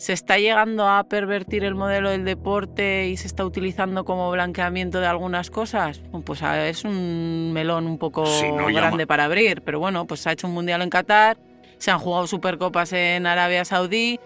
¿Se 0.03 0.13
está 0.13 0.37
llegando 0.37 0.89
a 0.89 1.05
pervertir 1.05 1.63
el 1.63 1.77
modelo 1.77 2.11
del 2.11 2.25
deporte 2.25 3.07
y 3.07 3.17
se 3.17 3.29
está 3.29 3.45
utilizando 3.45 4.05
como 4.05 4.33
blanqueamiento 4.33 4.99
de 4.99 5.07
algunas 5.07 5.49
cosas? 5.49 6.03
Pues 6.25 6.43
es 6.43 6.85
un 6.85 7.53
melón 7.53 7.87
un 7.87 7.99
poco 7.99 8.27
sí, 8.27 8.51
no 8.51 8.67
grande 8.67 9.07
para 9.07 9.27
abrir, 9.27 9.63
pero 9.63 9.79
bueno, 9.79 10.05
pues 10.09 10.19
se 10.19 10.29
ha 10.29 10.33
hecho 10.33 10.49
un 10.49 10.55
mundial 10.55 10.83
en 10.83 10.91
Qatar, 10.91 11.39
se 11.79 11.93
han 11.93 12.01
jugado 12.01 12.27
supercopas 12.27 12.93
en 12.95 13.29
Arabia 13.29 13.65
Saudí. 13.65 14.19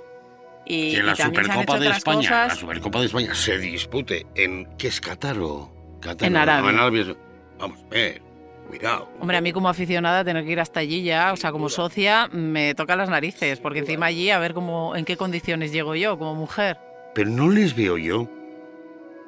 Y, 0.65 0.93
que 0.93 1.01
en 1.01 1.07
la 1.09 1.13
y 1.13 1.17
también 1.17 1.45
Supercopa 1.45 1.67
se 1.67 1.77
han 1.77 1.83
hecho 1.83 1.91
de 1.91 1.97
España, 1.99 2.17
cosas... 2.17 2.49
la 2.49 2.55
Supercopa 2.55 3.01
de 3.01 3.05
España 3.05 3.35
se 3.35 3.59
dispute 3.59 4.27
en 4.35 4.67
¿qué 4.79 4.89
es 4.89 4.99
Qatar 4.99 5.39
o 5.41 5.71
Qatar? 6.01 6.27
En 6.27 6.39
Arabia. 6.39 6.63
No, 6.63 6.71
en 6.71 6.79
Arabia. 6.79 7.17
Vamos, 7.59 7.79
eh, 7.91 8.23
cuidado. 8.67 9.09
Hombre, 9.21 9.37
a 9.37 9.41
mí 9.41 9.53
como 9.53 9.69
aficionada 9.69 10.25
tener 10.25 10.45
que 10.45 10.53
ir 10.53 10.61
hasta 10.61 10.81
allí 10.81 11.03
ya, 11.03 11.33
o 11.33 11.37
sea, 11.37 11.53
como 11.53 11.69
socia, 11.69 12.29
me 12.33 12.75
toca 12.75 12.97
las 12.97 13.09
narices, 13.09 13.61
porque 13.61 13.81
encima 13.81 14.07
allí 14.07 14.31
a 14.31 14.39
ver 14.39 14.55
cómo, 14.55 14.97
en 14.97 15.05
qué 15.05 15.17
condiciones 15.17 15.73
llego 15.73 15.95
yo 15.95 16.19
como 16.19 16.35
mujer. 16.35 16.79
Pero 17.15 17.31
no 17.31 17.49
les 17.49 17.75
veo 17.75 17.97
yo 17.97 18.29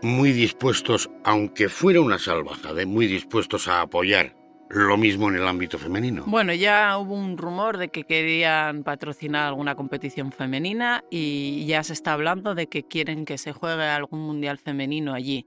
muy 0.03 0.33
dispuestos, 0.33 1.11
aunque 1.25 1.69
fuera 1.69 2.01
una 2.01 2.19
salvajada, 2.19 2.85
muy 2.87 3.07
dispuestos 3.07 3.69
a 3.69 3.81
apoyar 3.81 4.35
lo 4.71 4.97
mismo 4.97 5.29
en 5.29 5.37
el 5.37 5.49
ámbito 5.49 5.79
femenino. 5.79 6.25
Bueno, 6.27 6.53
ya 6.53 6.99
hubo 6.99 7.15
un 7.15 7.39
rumor 7.39 7.79
de 7.79 7.89
que 7.89 8.05
querían 8.05 8.85
patrocinar 8.85 9.47
alguna 9.47 9.75
competición 9.75 10.31
femenina 10.31 11.05
y 11.11 11.65
ya 11.67 11.83
se 11.83 11.95
está 11.95 12.13
hablando 12.13 12.55
de 12.55 12.67
que 12.67 12.83
quieren 12.83 13.25
que 13.25 13.39
se 13.39 13.53
juegue 13.53 13.85
algún 13.85 14.21
mundial 14.21 14.59
femenino 14.59 15.15
allí. 15.15 15.47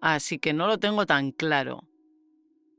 Así 0.00 0.38
que 0.38 0.52
no 0.52 0.66
lo 0.66 0.78
tengo 0.78 1.06
tan 1.06 1.30
claro 1.30 1.87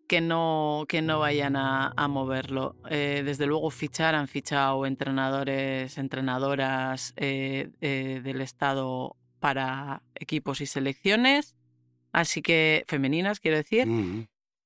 que 0.09 0.21
no, 0.21 0.85
que 0.89 1.01
no 1.03 1.19
vayan 1.19 1.55
a, 1.55 2.07
moverlo. 2.09 2.75
Eh, 2.89 3.21
desde 3.23 3.45
luego 3.45 3.69
fichar, 3.69 4.15
han 4.15 4.27
fichado 4.27 4.85
entrenadores, 4.87 5.97
entrenadoras 5.99 7.13
eh, 7.15 7.69
eh, 7.79 8.19
del 8.23 8.41
Estado 8.41 9.15
para 9.39 10.01
equipos 10.15 10.61
y 10.61 10.65
selecciones, 10.65 11.55
así 12.11 12.41
que 12.41 12.83
femeninas, 12.87 13.39
quiero 13.39 13.57
decir. 13.57 13.87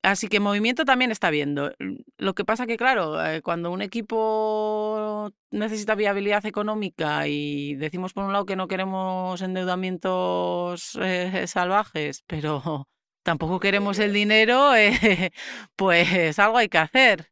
Así 0.01 0.27
que 0.27 0.39
movimiento 0.39 0.85
también 0.85 1.11
está 1.11 1.29
viendo. 1.29 1.73
Lo 2.17 2.33
que 2.35 2.45
pasa 2.45 2.65
que, 2.65 2.77
claro, 2.77 3.17
cuando 3.43 3.69
un 3.71 3.81
equipo 3.81 5.29
necesita 5.51 5.95
viabilidad 5.95 6.45
económica 6.45 7.27
y 7.27 7.75
decimos 7.75 8.13
por 8.13 8.23
un 8.23 8.33
lado 8.33 8.45
que 8.45 8.55
no 8.55 8.67
queremos 8.67 9.41
endeudamientos 9.41 10.97
salvajes, 11.47 12.23
pero 12.27 12.87
tampoco 13.23 13.59
queremos 13.59 13.99
el 13.99 14.13
dinero, 14.13 14.75
eh, 14.75 15.31
pues 15.75 16.37
algo 16.39 16.57
hay 16.57 16.69
que 16.69 16.77
hacer. 16.77 17.29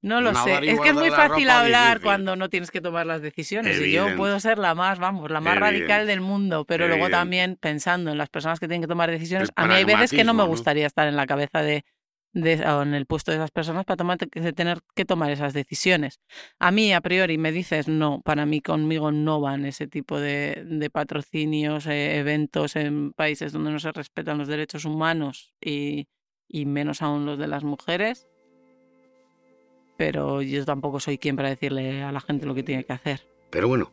No 0.00 0.20
lo 0.20 0.32
sé. 0.32 0.60
Es 0.62 0.80
que 0.80 0.90
es 0.90 0.94
muy 0.94 1.10
fácil 1.10 1.50
hablar 1.50 2.00
cuando 2.00 2.36
no 2.36 2.48
tienes 2.48 2.70
que 2.70 2.80
tomar 2.80 3.04
las 3.04 3.20
decisiones. 3.20 3.80
Y 3.80 3.90
yo 3.90 4.16
puedo 4.16 4.38
ser 4.38 4.58
la 4.58 4.76
más, 4.76 5.00
vamos, 5.00 5.28
la 5.30 5.40
más 5.40 5.58
radical 5.58 6.06
del 6.06 6.20
mundo, 6.20 6.64
pero 6.64 6.86
luego 6.86 7.10
también 7.10 7.56
pensando 7.60 8.12
en 8.12 8.18
las 8.18 8.28
personas 8.28 8.60
que 8.60 8.68
tienen 8.68 8.82
que 8.82 8.88
tomar 8.88 9.10
decisiones, 9.10 9.50
a 9.56 9.66
mí 9.66 9.74
hay 9.74 9.84
veces 9.84 10.10
que 10.10 10.24
no 10.24 10.34
me 10.34 10.44
gustaría 10.44 10.86
estar 10.86 11.08
en 11.08 11.16
la 11.16 11.26
cabeza 11.26 11.62
de, 11.62 11.84
en 12.34 12.94
el 12.94 13.06
puesto 13.06 13.30
de 13.30 13.38
esas 13.38 13.50
personas 13.50 13.84
para 13.84 13.96
tomar, 13.96 14.18
tener 14.18 14.80
que 14.94 15.04
tomar 15.04 15.30
esas 15.30 15.52
decisiones. 15.52 16.20
A 16.58 16.70
mí, 16.70 16.92
a 16.92 17.00
priori, 17.00 17.38
me 17.38 17.52
dices 17.52 17.88
no, 17.88 18.20
para 18.22 18.46
mí 18.46 18.60
conmigo 18.60 19.12
no 19.12 19.40
van 19.40 19.64
ese 19.64 19.86
tipo 19.86 20.20
de, 20.20 20.90
patrocinios, 20.92 21.86
eh, 21.86 22.18
eventos 22.18 22.76
en 22.76 23.12
países 23.12 23.52
donde 23.52 23.70
no 23.70 23.78
se 23.78 23.92
respetan 23.92 24.38
los 24.38 24.48
derechos 24.48 24.84
humanos 24.84 25.54
y, 25.60 26.08
y 26.48 26.66
menos 26.66 27.02
aún 27.02 27.26
los 27.26 27.38
de 27.38 27.48
las 27.48 27.64
mujeres. 27.64 28.28
Pero 29.96 30.42
yo 30.42 30.64
tampoco 30.64 31.00
soy 31.00 31.18
quien 31.18 31.34
para 31.34 31.48
decirle 31.48 32.02
a 32.02 32.12
la 32.12 32.20
gente 32.20 32.46
lo 32.46 32.54
que 32.54 32.62
tiene 32.62 32.84
que 32.84 32.92
hacer. 32.92 33.26
Pero 33.50 33.66
bueno, 33.66 33.90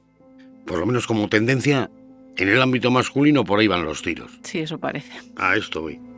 por 0.68 0.78
lo 0.78 0.86
menos 0.86 1.08
como 1.08 1.28
tendencia, 1.30 1.90
en 2.38 2.50
el 2.50 2.62
ámbito 2.62 2.92
masculino 2.92 3.44
por 3.44 3.60
ahí 3.60 3.68
van 3.68 3.86
los 3.86 4.02
tiros. 4.02 4.40
Sí, 4.44 4.60
eso 4.60 4.78
parece. 4.78 5.14
A 5.36 5.56
esto 5.56 5.82
voy. 5.82 6.15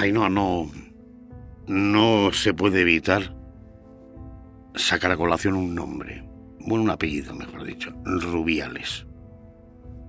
Ay, 0.00 0.12
no, 0.12 0.30
no. 0.30 0.70
Se 2.32 2.54
puede 2.54 2.80
evitar 2.80 3.36
sacar 4.74 5.10
a 5.10 5.16
colación 5.18 5.54
un 5.54 5.74
nombre. 5.74 6.24
Bueno, 6.60 6.84
un 6.84 6.90
apellido, 6.90 7.34
mejor 7.34 7.64
dicho. 7.64 7.92
Rubiales. 8.04 9.06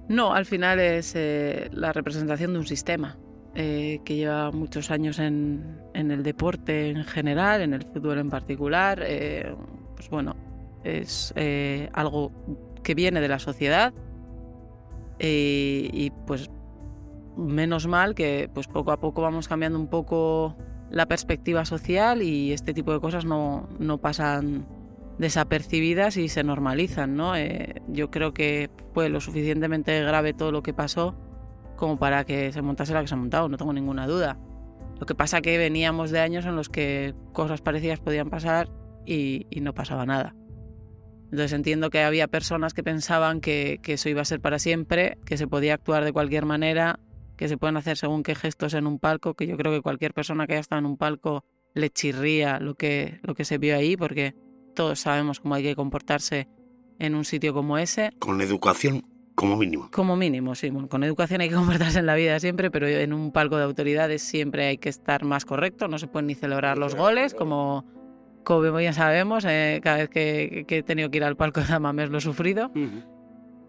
No, 0.07 0.33
al 0.33 0.45
final 0.45 0.79
es 0.79 1.13
eh, 1.15 1.69
la 1.73 1.91
representación 1.91 2.53
de 2.53 2.59
un 2.59 2.65
sistema 2.65 3.17
eh, 3.53 3.99
que 4.05 4.15
lleva 4.15 4.51
muchos 4.51 4.91
años 4.91 5.19
en, 5.19 5.81
el 5.93 6.23
deporte 6.23 6.91
en 6.91 7.03
general, 7.03 7.61
en 7.61 7.73
el 7.73 7.83
fútbol 7.83 8.19
en 8.19 8.29
particular. 8.29 9.03
Eh, 9.05 9.53
pues 9.93 10.09
bueno, 10.09 10.37
es 10.85 11.33
algo 11.91 12.31
que 12.81 12.95
viene 12.95 13.19
de 13.19 13.27
la 13.27 13.39
sociedad 13.39 13.93
y 15.19 16.11
pues 16.25 16.49
menos 17.37 17.87
mal 17.87 18.15
que 18.15 18.49
pues 18.53 18.67
poco 18.67 18.91
a 18.91 18.99
poco 18.99 19.21
vamos 19.21 19.47
cambiando 19.47 19.79
un 19.79 19.87
poco 19.87 20.55
la 20.89 21.05
perspectiva 21.05 21.65
social 21.65 22.21
y 22.21 22.51
este 22.51 22.73
tipo 22.73 22.91
de 22.91 22.99
cosas 22.99 23.25
no, 23.25 23.69
no 23.79 23.97
pasan 23.99 24.65
desapercibidas 25.17 26.17
y 26.17 26.27
se 26.29 26.43
normalizan, 26.43 27.15
¿no? 27.15 27.35
Eh, 27.35 27.81
yo 27.87 28.11
creo 28.11 28.33
que 28.33 28.69
fue 28.93 29.09
lo 29.09 29.21
suficientemente 29.21 30.01
grave 30.03 30.33
todo 30.33 30.51
lo 30.51 30.63
que 30.63 30.73
pasó 30.73 31.15
como 31.75 31.97
para 31.97 32.25
que 32.25 32.51
se 32.51 32.61
montase 32.61 32.93
la 32.93 33.01
que 33.01 33.07
se 33.07 33.15
ha 33.15 33.17
montado, 33.17 33.49
no 33.49 33.57
tengo 33.57 33.73
ninguna 33.73 34.05
duda. 34.05 34.37
Lo 34.99 35.05
que 35.07 35.15
pasa 35.15 35.41
que 35.41 35.57
veníamos 35.57 36.11
de 36.11 36.19
años 36.19 36.45
en 36.45 36.55
los 36.55 36.69
que 36.69 37.15
cosas 37.33 37.61
parecidas 37.61 37.99
podían 37.99 38.29
pasar 38.29 38.69
y, 39.05 39.47
no 39.61 39.73
pasaba 39.73 40.05
nada. 40.05 40.35
Entonces 41.25 41.53
entiendo 41.53 41.89
que 41.89 42.03
había 42.03 42.27
personas 42.27 42.75
que 42.75 42.83
pensaban 42.83 43.41
que, 43.41 43.79
que, 43.81 43.93
eso 43.93 44.09
iba 44.09 44.21
a 44.21 44.25
ser 44.25 44.41
para 44.41 44.59
siempre, 44.59 45.17
que 45.25 45.37
se 45.37 45.47
podía 45.47 45.73
actuar 45.73 46.03
de 46.03 46.13
cualquier 46.13 46.45
manera 46.45 46.99
que 47.41 47.47
se 47.47 47.57
pueden 47.57 47.75
hacer 47.75 47.97
según 47.97 48.21
qué 48.21 48.35
gestos 48.35 48.75
en 48.75 48.85
un 48.85 48.99
palco, 48.99 49.33
que 49.33 49.47
yo 49.47 49.57
creo 49.57 49.71
que 49.71 49.81
cualquier 49.81 50.13
persona 50.13 50.45
que 50.45 50.53
haya 50.53 50.59
estado 50.59 50.77
en 50.77 50.85
un 50.85 50.95
palco 50.95 51.43
le 51.73 51.89
chirría 51.89 52.59
lo 52.59 52.75
que, 52.75 53.19
lo 53.23 53.33
que 53.33 53.45
se 53.45 53.57
vio 53.57 53.75
ahí, 53.75 53.97
porque 53.97 54.35
todos 54.75 54.99
sabemos 54.99 55.39
cómo 55.39 55.55
hay 55.55 55.63
que 55.63 55.75
comportarse 55.75 56.47
en 56.99 57.15
un 57.15 57.25
sitio 57.25 57.51
como 57.51 57.79
ese. 57.79 58.11
Con 58.19 58.41
educación 58.41 59.03
como 59.33 59.57
mínimo. 59.57 59.89
Como 59.91 60.15
mínimo, 60.15 60.53
sí. 60.53 60.71
con 60.87 61.03
educación 61.03 61.41
hay 61.41 61.49
que 61.49 61.55
comportarse 61.55 61.97
en 61.97 62.05
la 62.05 62.13
vida 62.13 62.39
siempre, 62.39 62.69
pero 62.69 62.87
en 62.87 63.11
un 63.11 63.31
palco 63.31 63.57
de 63.57 63.63
autoridades 63.63 64.21
siempre 64.21 64.67
hay 64.67 64.77
que 64.77 64.89
estar 64.89 65.25
más 65.25 65.43
correcto. 65.43 65.87
No 65.87 65.97
se 65.97 66.05
pueden 66.05 66.27
ni 66.27 66.35
celebrar 66.35 66.77
los 66.77 66.93
goles, 66.93 67.33
como, 67.33 67.85
como 68.43 68.79
ya 68.79 68.93
sabemos. 68.93 69.45
Eh, 69.47 69.79
cada 69.81 69.97
vez 69.97 70.09
que, 70.09 70.63
he 70.69 70.83
tenido 70.83 71.09
que 71.09 71.17
ir 71.17 71.23
al 71.23 71.37
palco 71.37 71.59
de 71.61 71.73
Amames 71.73 72.11
lo 72.11 72.19
he 72.19 72.21
sufrido. 72.21 72.71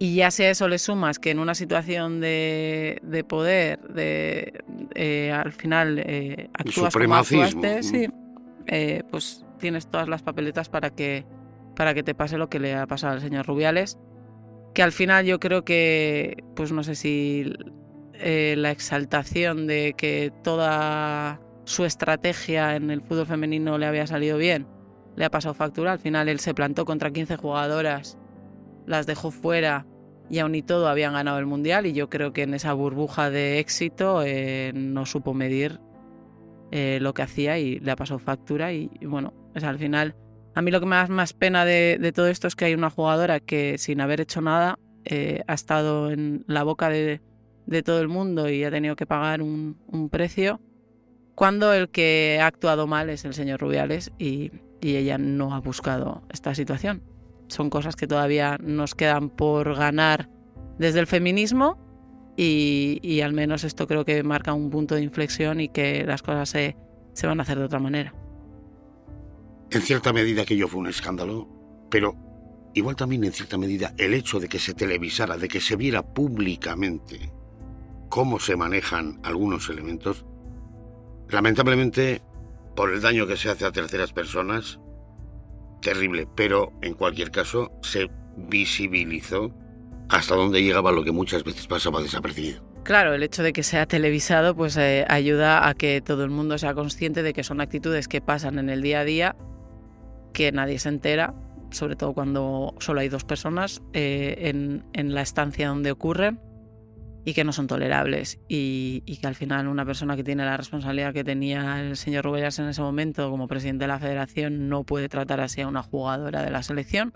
Y 0.03 0.17
ya 0.17 0.33
si 0.33 0.43
a 0.43 0.51
eso 0.51 0.67
le 0.67 0.81
sumas 0.81 1.21
que 1.21 1.31
en 1.31 1.39
una 1.39 1.55
situación 1.55 2.21
de, 2.21 2.99
de 3.05 3.23
poder, 3.23 3.79
de, 3.83 4.53
eh, 4.97 5.31
al 5.31 5.53
final 5.53 6.01
eh, 6.01 6.51
actúas 6.55 6.93
como 6.93 7.15
actuaste, 7.15 7.85
sí, 7.85 8.09
eh, 8.67 9.05
pues 9.13 9.45
tienes 9.61 9.87
todas 9.87 10.09
las 10.09 10.21
papeletas 10.21 10.69
para 10.69 10.91
que, 10.91 11.25
para 11.77 11.95
que 11.95 12.03
te 12.03 12.17
pase 12.17 12.37
lo 12.37 12.49
que 12.49 12.59
le 12.59 12.75
ha 12.75 12.85
pasado 12.89 13.13
al 13.13 13.21
señor 13.21 13.47
Rubiales. 13.47 13.97
Que 14.75 14.83
al 14.83 14.91
final 14.91 15.25
yo 15.25 15.39
creo 15.39 15.65
que, 15.65 16.43
pues 16.57 16.73
no 16.73 16.83
sé 16.83 16.97
si 16.97 17.53
la 18.19 18.73
exaltación 18.73 19.69
de 19.69 19.95
que 19.97 20.33
toda 20.43 21.41
su 21.63 21.85
estrategia 21.85 22.75
en 22.75 22.91
el 22.91 23.03
fútbol 23.03 23.27
femenino 23.27 23.79
le 23.79 23.87
había 23.87 24.09
salido 24.09 24.37
bien, 24.37 24.67
le 25.15 25.27
ha 25.27 25.31
pasado 25.31 25.55
factura. 25.55 25.93
Al 25.93 26.01
final 26.01 26.29
él 26.29 26.41
se 26.41 26.55
plantó 26.55 26.85
contra 26.85 27.13
15 27.13 27.37
jugadoras, 27.37 28.19
las 28.85 29.07
dejó 29.07 29.31
fuera 29.31 29.87
y 30.31 30.39
aún 30.39 30.55
y 30.55 30.63
todo 30.63 30.89
habían 30.89 31.13
ganado 31.13 31.39
el 31.39 31.47
Mundial 31.47 31.87
y 31.87 31.93
yo 31.93 32.09
creo 32.09 32.33
que 32.33 32.43
en 32.43 32.55
esa 32.55 32.73
burbuja 32.73 33.31
de 33.31 33.59
éxito 33.59 34.23
eh, 34.25 34.73
no 34.75 35.07
supo 35.07 35.35
medir 35.35 35.81
eh, 36.71 36.99
lo 37.01 37.15
que 37.15 37.23
hacía 37.23 37.59
y 37.59 37.79
le 37.81 37.95
pasado 37.97 38.19
factura 38.19 38.73
y, 38.73 38.91
bueno, 39.03 39.35
es 39.55 39.65
al 39.65 39.79
final 39.79 40.17
a 40.55 40.63
mí 40.63 40.71
lo 40.71 40.81
que 40.81 40.87
me 40.87 40.97
da 40.97 41.07
más 41.07 41.33
pena 41.33 41.65
de, 41.65 42.13
todo 42.15 42.29
esto 42.29 42.47
es 42.47 42.57
que 42.57 42.67
hay 42.67 42.75
una 42.75 42.91
jugadora 42.91 43.41
que 43.41 43.79
sin 43.79 44.01
haber 44.01 44.21
hecho 44.21 44.41
nada 44.41 44.79
eh, 45.05 45.43
ha 45.47 45.55
estado 45.55 46.11
en 46.11 46.45
la 46.47 46.63
boca 46.63 46.89
de, 46.89 47.21
todo 47.85 48.01
el 48.01 48.09
mundo 48.09 48.49
y 48.49 48.65
ha 48.65 48.71
tenido 48.71 48.97
que 48.97 49.07
pagar 49.07 49.43
un, 49.43 49.77
precio 50.11 50.61
cuando 51.35 51.73
el 51.73 51.89
que 51.89 52.39
ha 52.41 52.47
actuado 52.47 52.87
mal 52.87 53.09
es 53.09 53.25
el 53.25 53.35
señor 53.35 53.61
Rubiales 53.61 54.13
y 54.19 54.51
ella 54.83 55.17
no 55.17 55.55
ha 55.55 55.61
buscado 55.61 56.23
esta 56.31 56.55
situación 56.55 57.12
son 57.53 57.71
cosas 57.71 57.97
que 57.97 58.07
todavía 58.07 58.59
nos 58.61 58.95
quedan 58.95 59.31
por 59.31 59.75
ganar 59.77 60.29
desde 60.79 61.01
el 61.01 61.07
feminismo 61.07 61.79
y, 62.37 63.21
al 63.21 63.35
menos 63.35 63.63
esto 63.63 63.87
creo 63.87 64.05
que 64.05 64.23
marca 64.23 64.53
un 64.55 64.71
punto 64.71 64.95
de 64.95 65.03
inflexión 65.03 65.61
y 65.61 65.69
que 65.69 66.05
las 66.05 66.23
cosas 66.23 66.49
se, 66.49 66.77
se 67.13 67.27
van 67.27 67.39
a 67.41 67.43
hacer 67.43 67.59
de 67.59 67.65
otra 67.65 67.79
manera. 67.79 68.15
En 69.71 69.83
cierta 69.83 70.13
medida 70.13 70.43
aquello 70.43 70.69
fue 70.69 70.81
un 70.81 70.89
escándalo, 70.89 71.49
pero 71.91 72.17
igual 72.75 72.97
también 72.97 73.25
en 73.25 73.33
cierta 73.33 73.59
medida 73.59 73.95
el 73.99 74.15
hecho 74.15 74.41
de 74.41 74.49
que 74.49 74.59
se 74.59 74.75
televisara, 74.75 75.37
de 75.37 75.49
que 75.49 75.61
se 75.61 75.77
viera 75.77 76.03
públicamente 76.03 77.33
cómo 78.09 78.39
se 78.39 78.57
manejan 78.57 79.21
algunos 79.23 79.69
elementos, 79.71 80.27
lamentablemente, 81.29 82.23
por 82.77 82.93
el 82.93 83.01
daño 83.01 83.27
que 83.27 83.37
se 83.37 83.49
hace 83.49 83.65
a 83.65 83.73
terceras 83.73 84.13
personas, 84.13 84.81
terrible, 85.83 86.27
pero 86.35 86.73
en 86.81 86.95
cualquier 86.95 87.31
caso 87.31 87.71
se 87.83 88.09
visibilizó 88.37 89.55
hasta 90.09 90.35
donde 90.35 90.63
llegaba 90.63 90.93
lo 90.93 91.05
que 91.05 91.13
muchas 91.13 91.45
veces 91.45 91.67
pasaba 91.67 92.01
desapercibido. 92.01 92.63
Claro, 92.85 93.15
el 93.15 93.23
hecho 93.23 93.43
de 93.43 93.53
que 93.53 93.63
sea 93.63 93.87
televisado 93.87 94.57
pues 94.57 94.77
eh, 94.77 95.05
ayuda 95.09 95.69
a 95.69 95.75
que 95.75 96.01
todo 96.01 96.25
el 96.25 96.31
mundo 96.31 96.59
sea 96.59 96.75
consciente 96.75 97.23
de 97.23 97.33
que 97.33 97.45
son 97.45 97.61
actitudes 97.61 98.09
que 98.09 98.21
pasan 98.21 98.59
en 98.59 98.71
el 98.71 98.83
día 98.83 99.01
a 99.01 99.05
día, 99.05 99.37
que 100.33 100.51
nadie 100.51 100.79
se 100.79 100.89
entera, 100.89 101.35
sobre 101.71 101.97
todo 101.97 102.13
cuando 102.13 102.75
solo 102.81 103.01
hay 103.01 103.09
dos 103.09 103.25
personas 103.25 103.83
eh, 103.93 104.37
en, 104.39 104.85
en 104.95 105.15
la 105.15 105.23
estancia 105.23 105.69
donde 105.69 105.93
ocurren 105.93 106.41
y 107.25 107.35
que 107.35 107.45
no 107.45 107.53
son 107.53 107.67
tolerables 107.67 108.41
y, 108.49 109.01
que 109.21 109.27
al 109.27 109.35
final 109.35 109.69
una 109.69 109.85
persona 109.85 110.17
que 110.17 110.25
tiene 110.25 110.45
la 110.45 110.57
responsabilidad 110.57 111.13
que 111.13 111.25
tenía 111.25 111.81
el 111.81 111.97
señor 111.97 112.25
Rubiales 112.25 112.59
en 112.59 112.69
ese 112.69 112.83
momento 112.83 113.31
como 113.31 113.47
presidente 113.47 113.85
de 113.85 113.89
la 113.89 113.99
federación 113.99 114.69
no 114.69 114.85
puede 114.85 115.09
tratar 115.09 115.41
así 115.41 115.61
a 115.61 115.69
una 115.69 115.83
jugadora 115.83 116.43
de 116.43 116.51
la 116.51 116.63
selección 116.63 117.15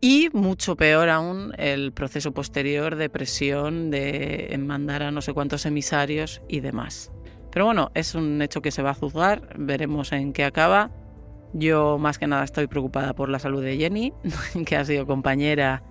Y 0.00 0.28
mucho 0.32 0.76
peor 0.76 1.08
aún 1.08 1.52
el 1.56 1.92
proceso 1.92 2.32
posterior 2.32 2.96
de 2.96 3.08
presión, 3.08 3.90
de 3.90 4.54
mandar 4.60 5.02
a 5.02 5.10
no 5.10 5.22
sé 5.22 5.32
cuántos 5.32 5.64
emisarios 5.64 6.42
y 6.48 6.60
demás. 6.60 7.10
Pero 7.52 7.66
bueno, 7.66 7.90
es 7.94 8.14
un 8.14 8.40
hecho 8.42 8.62
que 8.62 8.70
se 8.70 8.82
va 8.82 8.90
a 8.90 8.94
juzgar, 8.94 9.54
veremos 9.58 10.12
en 10.12 10.32
qué 10.32 10.44
acaba. 10.44 10.90
Yo 11.54 11.98
más 11.98 12.18
que 12.18 12.26
nada 12.26 12.44
estoy 12.44 12.66
preocupada 12.66 13.14
por 13.14 13.28
la 13.28 13.38
salud 13.38 13.62
de 13.62 13.76
Jenny, 13.76 14.12
que 14.66 14.76
ha 14.76 14.84
sido 14.84 15.06
compañera 15.06 15.82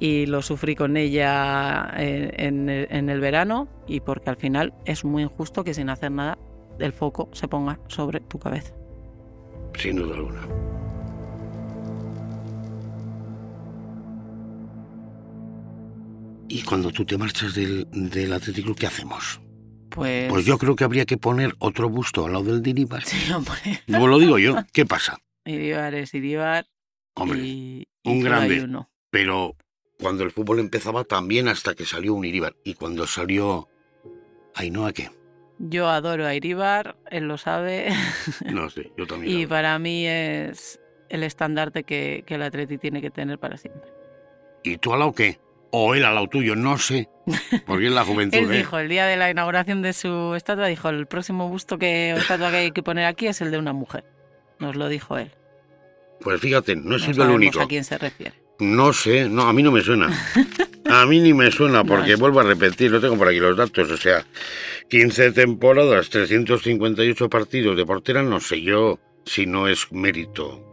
y 0.00 0.26
lo 0.26 0.42
sufrí 0.42 0.74
con 0.74 0.96
ella 0.96 1.90
en, 1.96 2.68
el 2.68 3.20
verano 3.20 3.68
y 3.86 4.00
porque 4.00 4.30
al 4.30 4.36
final 4.36 4.74
es 4.84 5.04
muy 5.04 5.22
injusto 5.22 5.64
que 5.64 5.74
sin 5.74 5.90
hacer 5.90 6.12
nada 6.12 6.38
el 6.78 6.92
foco 6.92 7.28
se 7.32 7.48
ponga 7.48 7.80
sobre 7.88 8.20
tu 8.20 8.38
cabeza. 8.38 8.72
Sin 9.76 9.96
duda 9.96 10.14
alguna. 10.14 10.40
¿Y 16.48 16.62
cuando 16.62 16.90
tú 16.90 17.04
te 17.04 17.18
marchas 17.18 17.54
del, 17.54 17.86
del 17.90 18.32
Atlético, 18.32 18.74
qué 18.74 18.86
hacemos? 18.86 19.40
Pues... 19.90 20.30
pues... 20.30 20.46
yo 20.46 20.56
creo 20.56 20.76
que 20.76 20.84
habría 20.84 21.04
que 21.04 21.18
poner 21.18 21.54
otro 21.58 21.90
busto 21.90 22.24
al 22.24 22.32
lado 22.32 22.44
del 22.44 22.62
de 22.62 22.70
Iribar. 22.70 23.04
Sí, 23.04 23.30
hombre. 23.32 23.82
Como 23.86 24.06
lo 24.06 24.18
digo 24.18 24.38
yo, 24.38 24.56
¿qué 24.72 24.86
pasa? 24.86 25.18
Iribar 25.44 25.94
es 25.94 26.14
Iribar. 26.14 26.66
Hombre, 27.14 27.40
y, 27.40 27.88
un 28.04 28.20
grande. 28.20 28.66
Pero 29.10 29.56
cuando 30.00 30.24
el 30.24 30.30
fútbol 30.30 30.60
empezaba 30.60 31.04
también 31.04 31.48
hasta 31.48 31.74
que 31.74 31.84
salió 31.84 32.14
un 32.14 32.24
Iribar. 32.24 32.56
Y 32.64 32.74
cuando 32.74 33.06
salió 33.06 33.68
Ainhoa, 34.54 34.92
¿qué? 34.92 35.10
Yo 35.58 35.88
adoro 35.88 36.26
a 36.26 36.34
Iribar, 36.34 36.96
él 37.10 37.24
lo 37.24 37.38
sabe. 37.38 37.88
No 38.52 38.70
sé, 38.70 38.92
yo 38.96 39.06
también. 39.06 39.40
y 39.40 39.46
para 39.46 39.78
mí 39.78 40.06
es 40.06 40.80
el 41.08 41.22
estandarte 41.22 41.84
que, 41.84 42.22
que 42.26 42.34
el 42.36 42.42
Atleti 42.42 42.78
tiene 42.78 43.00
que 43.00 43.10
tener 43.10 43.38
para 43.38 43.56
siempre. 43.56 43.90
¿Y 44.62 44.78
tú 44.78 44.92
al 44.92 45.00
lado 45.00 45.12
qué? 45.12 45.38
o 45.70 45.94
él 45.94 46.04
al 46.04 46.14
lado 46.14 46.28
tuyo, 46.28 46.56
no 46.56 46.78
sé, 46.78 47.08
porque 47.66 47.86
es 47.86 47.92
la 47.92 48.04
juventud. 48.06 48.38
él 48.38 48.50
¿eh? 48.52 48.58
dijo, 48.58 48.78
el 48.78 48.88
día 48.88 49.06
de 49.06 49.16
la 49.16 49.30
inauguración 49.30 49.82
de 49.82 49.92
su 49.92 50.34
estatua, 50.34 50.66
dijo, 50.66 50.88
el 50.88 51.06
próximo 51.06 51.48
busto 51.48 51.78
que, 51.78 52.12
estatua 52.12 52.50
que 52.50 52.56
hay 52.56 52.70
que 52.70 52.82
poner 52.82 53.04
aquí 53.04 53.26
es 53.26 53.40
el 53.40 53.50
de 53.50 53.58
una 53.58 53.72
mujer. 53.72 54.04
Nos 54.58 54.76
lo 54.76 54.88
dijo 54.88 55.18
él. 55.18 55.30
Pues 56.20 56.40
fíjate, 56.40 56.74
no 56.74 56.96
es 56.96 57.06
el 57.06 57.20
único. 57.20 57.60
¿A 57.60 57.68
quién 57.68 57.84
se 57.84 57.96
refiere? 57.96 58.34
No 58.60 58.92
sé, 58.92 59.28
no, 59.28 59.42
a 59.42 59.52
mí 59.52 59.62
no 59.62 59.70
me 59.70 59.82
suena. 59.82 60.10
A 60.90 61.04
mí 61.04 61.20
ni 61.20 61.34
me 61.34 61.50
suena, 61.50 61.84
porque 61.84 62.16
vuelvo 62.16 62.40
a 62.40 62.44
repetir, 62.44 62.90
lo 62.90 62.98
tengo 62.98 63.18
por 63.18 63.28
aquí 63.28 63.38
los 63.38 63.54
datos, 63.54 63.90
o 63.90 63.96
sea, 63.98 64.24
15 64.88 65.32
temporadas, 65.32 66.08
358 66.08 67.28
partidos 67.28 67.76
de 67.76 67.84
portera, 67.84 68.22
no 68.22 68.40
sé 68.40 68.62
yo 68.62 68.98
si 69.26 69.44
no 69.44 69.68
es 69.68 69.92
mérito 69.92 70.64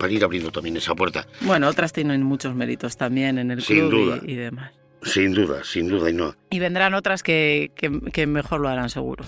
para 0.00 0.12
ir 0.12 0.24
abriendo 0.24 0.50
también 0.50 0.76
esa 0.76 0.96
puerta. 0.96 1.28
Bueno, 1.42 1.68
otras 1.68 1.92
tienen 1.92 2.24
muchos 2.24 2.56
méritos 2.56 2.96
también 2.96 3.38
en 3.38 3.52
el 3.52 3.62
sin 3.62 3.88
club 3.88 3.90
duda. 3.90 4.20
Y, 4.26 4.32
y, 4.32 4.34
demás. 4.34 4.72
Sin 5.02 5.32
duda, 5.32 5.62
sin 5.62 5.88
duda, 5.88 6.10
y 6.10 6.12
no. 6.12 6.34
Y 6.50 6.58
vendrán 6.58 6.94
otras 6.94 7.22
que, 7.22 7.70
que, 7.76 8.00
que 8.12 8.26
mejor 8.26 8.60
lo 8.60 8.68
harán 8.68 8.90
seguro. 8.90 9.24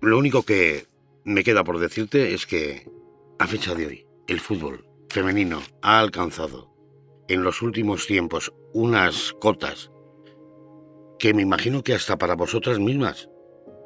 Lo 0.00 0.18
único 0.18 0.42
que 0.42 0.86
me 1.24 1.44
queda 1.44 1.62
por 1.62 1.78
decirte 1.78 2.34
es 2.34 2.46
que, 2.46 2.88
a 3.38 3.46
fecha 3.46 3.76
de 3.76 3.86
hoy, 3.86 4.06
el 4.26 4.40
fútbol 4.40 4.84
femenino 5.08 5.62
ha 5.82 6.00
alcanzado 6.00 6.69
en 7.30 7.44
los 7.44 7.62
últimos 7.62 8.06
tiempos 8.06 8.52
unas 8.72 9.32
cotas 9.40 9.92
que 11.18 11.32
me 11.32 11.42
imagino 11.42 11.84
que 11.84 11.94
hasta 11.94 12.18
para 12.18 12.34
vosotras 12.34 12.80
mismas, 12.80 13.28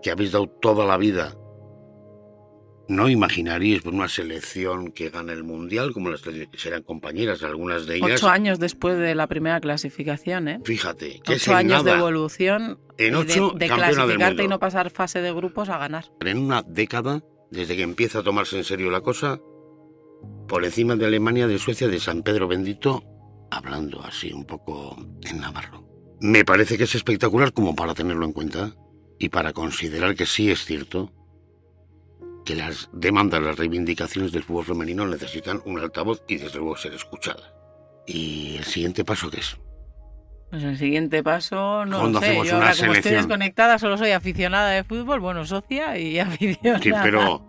que 0.02 0.11
habéis 0.11 0.33
dado 0.33 0.46
toda 0.46 0.87
la 0.87 0.96
vida 0.96 1.37
no 2.88 3.09
imaginaríais 3.09 3.83
por 3.83 3.94
una 3.94 4.09
selección 4.09 4.92
que 4.92 5.11
gana 5.11 5.33
el 5.33 5.42
mundial, 5.42 5.92
como 5.92 6.11
las 6.11 6.20
que 6.20 6.48
serán 6.57 6.83
compañeras, 6.83 7.42
algunas 7.42 7.87
de 7.87 7.96
ellas. 7.96 8.12
Ocho 8.12 8.28
años 8.28 8.59
después 8.59 8.98
de 8.98 9.14
la 9.14 9.26
primera 9.26 9.61
clasificación, 9.61 10.48
¿eh? 10.48 10.61
Fíjate, 10.64 11.20
que 11.24 11.35
ocho 11.35 11.54
años 11.54 11.83
nada, 11.85 11.92
de 11.92 11.98
evolución. 11.98 12.78
En 12.98 13.14
ocho, 13.14 13.52
de, 13.52 13.68
de 13.68 13.74
clasificarte 13.74 14.44
y 14.44 14.48
no 14.48 14.59
pasar 14.59 14.90
fase 14.90 15.22
de 15.22 15.33
grupos 15.33 15.70
a 15.70 15.78
ganar. 15.78 16.12
En 16.20 16.38
una 16.38 16.62
década, 16.62 17.22
desde 17.50 17.76
que 17.76 17.83
empieza 17.83 18.18
a 18.18 18.22
tomarse 18.22 18.59
en 18.59 18.64
serio 18.64 18.90
la 18.90 19.00
cosa, 19.00 19.40
por 20.46 20.64
encima 20.64 20.94
de 20.96 21.07
Alemania, 21.07 21.46
de 21.46 21.59
Suecia, 21.59 21.88
de 21.88 22.00
San 22.00 22.22
Pedro 22.22 22.48
Bendito, 22.48 23.02
hablando 23.57 24.03
así 24.05 24.33
un 24.33 24.45
poco 24.45 24.97
en 25.23 25.40
navarro. 25.40 25.85
Me 26.21 26.45
parece 26.45 26.79
que 26.79 26.85
es 26.85 26.95
espectacular 26.95 27.53
como 27.53 27.75
para 27.75 27.95
tenerlo 27.95 28.25
en 28.25 28.33
cuenta 28.33 28.75
y 29.19 29.29
para 29.29 29.53
considerar 29.53 30.14
que 30.14 30.27
sí 30.27 30.51
es 30.51 30.64
cierto 30.64 31.12
que 32.45 32.55
las 32.55 32.90
demandas, 32.93 33.43
las 33.43 33.57
reivindicaciones 33.57 34.33
del 34.33 34.43
fútbol 34.43 34.64
femenino 34.64 35.07
necesitan 35.07 35.62
un 35.64 35.79
altavoz 35.79 36.23
y 36.29 36.37
desde 36.37 36.59
luego 36.59 36.77
ser 36.77 36.93
escuchadas. 36.95 37.53
¿Y 38.07 38.57
el 38.57 38.64
siguiente 38.64 39.05
paso 39.05 39.31
qué 39.31 39.40
es? 39.40 39.57
Pues 40.51 40.62
el 40.62 40.77
siguiente 40.77 41.23
paso, 41.23 41.85
no 41.87 42.01
¿Cuándo 42.01 42.21
lo 42.21 42.27
sé. 42.27 42.31
hacemos 42.31 42.49
Yo 42.49 42.57
una 42.57 42.67
ahora, 42.67 42.79
como 42.79 42.93
estoy 42.93 43.12
desconectada, 43.12 43.79
solo 43.79 43.97
soy 43.97 44.11
aficionada 44.11 44.71
de 44.71 44.85
fútbol, 44.85 45.21
bueno, 45.21 45.45
socia 45.47 45.99
y 45.99 46.19
aficionada. 46.21 46.83
Sí, 46.83 46.93
pero 47.03 47.45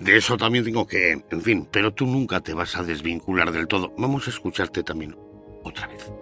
de 0.00 0.16
eso 0.16 0.36
también 0.36 0.64
tengo 0.64 0.86
que... 0.86 1.22
En 1.30 1.42
fin, 1.42 1.68
pero 1.70 1.92
tú 1.92 2.06
nunca 2.06 2.40
te 2.40 2.54
vas 2.54 2.76
a 2.76 2.82
desvincular 2.82 3.52
del 3.52 3.68
todo. 3.68 3.92
Vamos 3.98 4.26
a 4.26 4.30
escucharte 4.30 4.82
también 4.82 5.14
otra 5.62 5.86
vez. 5.86 6.12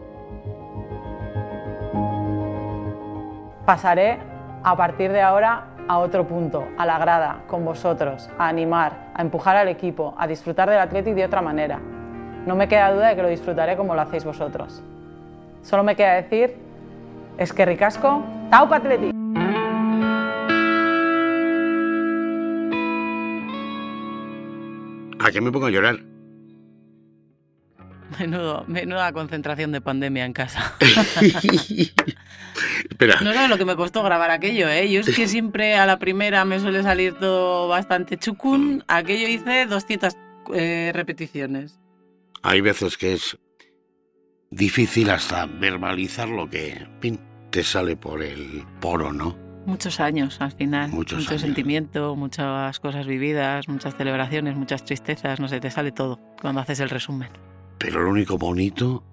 Pasaré 3.65 4.19
a 4.65 4.77
partir 4.77 5.13
de 5.13 5.21
ahora 5.21 5.75
a 5.89 5.99
otro 5.99 6.27
punto, 6.27 6.69
a 6.77 6.85
la 6.85 6.99
grada, 6.99 7.43
con 7.47 7.65
vosotros, 7.65 8.29
a 8.39 8.49
animar, 8.49 9.11
a 9.15 9.23
empujar 9.23 9.57
al 9.57 9.69
equipo, 9.69 10.15
a 10.19 10.27
disfrutar 10.27 10.69
del 10.69 10.79
Atleti 10.79 11.13
de 11.13 11.25
otra 11.25 11.41
manera. 11.41 11.81
No 12.47 12.57
me 12.57 12.69
queda 12.69 12.93
duda 12.93 13.09
de 13.09 13.17
que 13.17 13.23
lo 13.23 13.29
disfrutaré 13.29 13.77
como 13.77 13.95
lo 13.95 14.03
hacéis 14.03 14.25
vosotros. 14.25 14.83
Solo 15.63 15.83
me 15.83 15.97
queda 15.97 16.15
decir, 16.15 16.57
es 17.39 17.53
que 17.53 17.65
ricasco, 17.65 18.23
¡Taupa 18.51 18.77
Atleti! 18.77 19.11
¿A 25.21 25.31
qué 25.31 25.41
me 25.41 25.53
pongo 25.53 25.67
a 25.67 25.71
llorar? 25.71 26.08
Menudo, 28.19 28.65
menuda 28.67 29.13
concentración 29.13 29.73
de 29.73 29.81
pandemia 29.81 30.25
en 30.25 30.33
casa. 30.33 30.75
Espera. 32.91 33.21
No 33.21 33.33
sabes 33.33 33.51
lo 33.51 33.59
que 33.59 33.65
me 33.65 33.77
costó 33.77 34.03
grabar 34.03 34.31
aquello, 34.31 34.69
¿eh? 34.69 34.91
Yo 34.91 35.01
es 35.01 35.15
que 35.15 35.29
siempre 35.29 35.77
a 35.77 35.87
la 35.87 35.99
primera 35.99 36.45
me 36.45 36.59
suele 36.61 36.83
salir 36.83 37.15
todo 37.15 37.69
bastante 37.69 38.17
chucún. 38.17 38.85
Aquello 38.89 39.29
hice 39.29 39.67
200 39.67 40.17
eh, 40.55 40.93
repeticiones. 40.95 41.79
Hay 42.43 42.61
veces 42.61 42.97
que 42.97 43.13
es 43.15 43.39
difícil 44.51 45.11
hasta 45.11 45.47
verbalizar 45.47 46.29
lo 46.29 46.49
que 46.49 46.87
fin, 47.01 47.21
te 47.51 47.63
sale 47.63 47.97
por 47.97 48.23
el 48.23 48.65
poro, 48.81 49.13
¿no? 49.13 49.37
Muchos 49.67 50.01
años 50.01 50.41
al 50.41 50.53
final. 50.53 50.91
Muchos 50.91 51.19
Mucho 51.19 51.31
años. 51.33 51.43
sentimiento, 51.43 52.17
muchas 52.17 52.81
cosas 52.81 53.07
vividas, 53.07 53.69
muchas 53.69 53.95
celebraciones, 53.97 54.57
muchas 54.57 54.85
tristezas. 54.85 55.41
No 55.41 55.49
sé, 55.49 55.61
te 55.61 55.71
sale 55.71 55.93
todo 55.93 56.19
cuando 56.41 56.63
haces 56.63 56.81
el 56.81 56.89
resumen. 56.89 57.29
Pero 57.79 58.03
lo 58.03 58.11
único 58.11 58.39
bonito, 58.39 59.05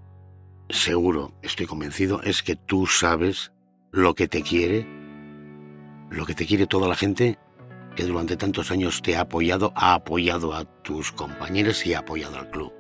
seguro, 0.69 1.33
estoy 1.41 1.67
convencido, 1.67 2.21
es 2.23 2.41
que 2.41 2.55
tú 2.55 2.87
sabes 2.87 3.51
lo 3.91 4.15
que 4.15 4.27
te 4.27 4.41
quiere, 4.41 4.87
lo 6.09 6.25
que 6.25 6.33
te 6.33 6.45
quiere 6.45 6.67
toda 6.67 6.87
la 6.87 6.95
gente 6.95 7.37
que 7.95 8.03
durante 8.03 8.35
tantos 8.35 8.71
años 8.71 9.01
te 9.01 9.15
ha 9.15 9.21
apoyado, 9.21 9.71
ha 9.75 9.93
apoyado 9.93 10.53
a 10.53 10.65
tus 10.65 11.11
compañeros 11.11 11.85
y 11.85 11.93
ha 11.93 11.99
apoyado 11.99 12.37
al 12.37 12.49
club. 12.49 12.73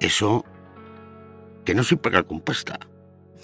Eso, 0.00 0.44
que 1.64 1.74
no 1.74 1.82
soy 1.82 1.96
pagar 1.96 2.26
con 2.26 2.40
pasta. 2.40 2.78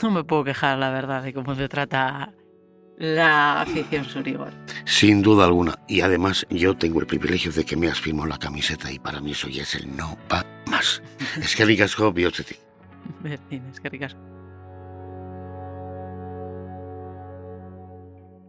No 0.02 0.10
me 0.10 0.24
puedo 0.24 0.44
quejar, 0.44 0.78
la 0.78 0.90
verdad, 0.90 1.22
de 1.22 1.32
cómo 1.32 1.54
se 1.54 1.68
trata 1.68 2.34
la 2.98 3.62
afición 3.62 4.04
surigol. 4.04 4.52
Sin 4.84 5.22
duda 5.22 5.46
alguna. 5.46 5.78
Y 5.88 6.02
además 6.02 6.46
yo 6.50 6.76
tengo 6.76 7.00
el 7.00 7.06
privilegio 7.06 7.50
de 7.50 7.64
que 7.64 7.76
me 7.76 7.88
has 7.88 8.00
firmado 8.00 8.28
la 8.28 8.38
camiseta 8.38 8.92
y 8.92 8.98
para 8.98 9.20
mí 9.20 9.32
eso 9.32 9.48
ya 9.48 9.62
es 9.62 9.74
el 9.74 9.96
no 9.96 10.18
va 10.30 10.55
más. 10.66 11.02
Es 11.40 11.56
que 11.56 11.64
ricasco 11.64 12.12
bihotzetik. 12.12 12.58
Berdin, 13.22 13.66
es 13.66 13.80
que 13.80 13.88
ricas. 13.88 14.16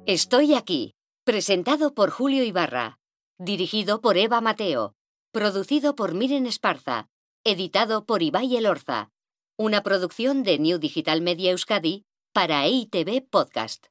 Estoy 0.06 0.54
aquí, 0.54 0.96
presentado 1.26 1.94
por 1.94 2.12
Julio 2.12 2.44
Ibarra, 2.44 2.98
dirigido 3.38 4.00
por 4.00 4.18
Eva 4.18 4.40
Mateo, 4.40 4.96
producido 5.34 5.96
por 5.96 6.14
Miren 6.14 6.48
Esparza, 6.48 7.10
editado 7.44 8.06
por 8.06 8.24
Ibai 8.24 8.56
Elorza, 8.56 9.12
una 9.58 9.84
producción 9.84 10.44
de 10.44 10.60
New 10.60 10.80
Digital 10.80 11.22
Media 11.22 11.52
Euskadi 11.52 12.06
para 12.34 12.66
EITV 12.66 13.28
Podcast. 13.30 13.88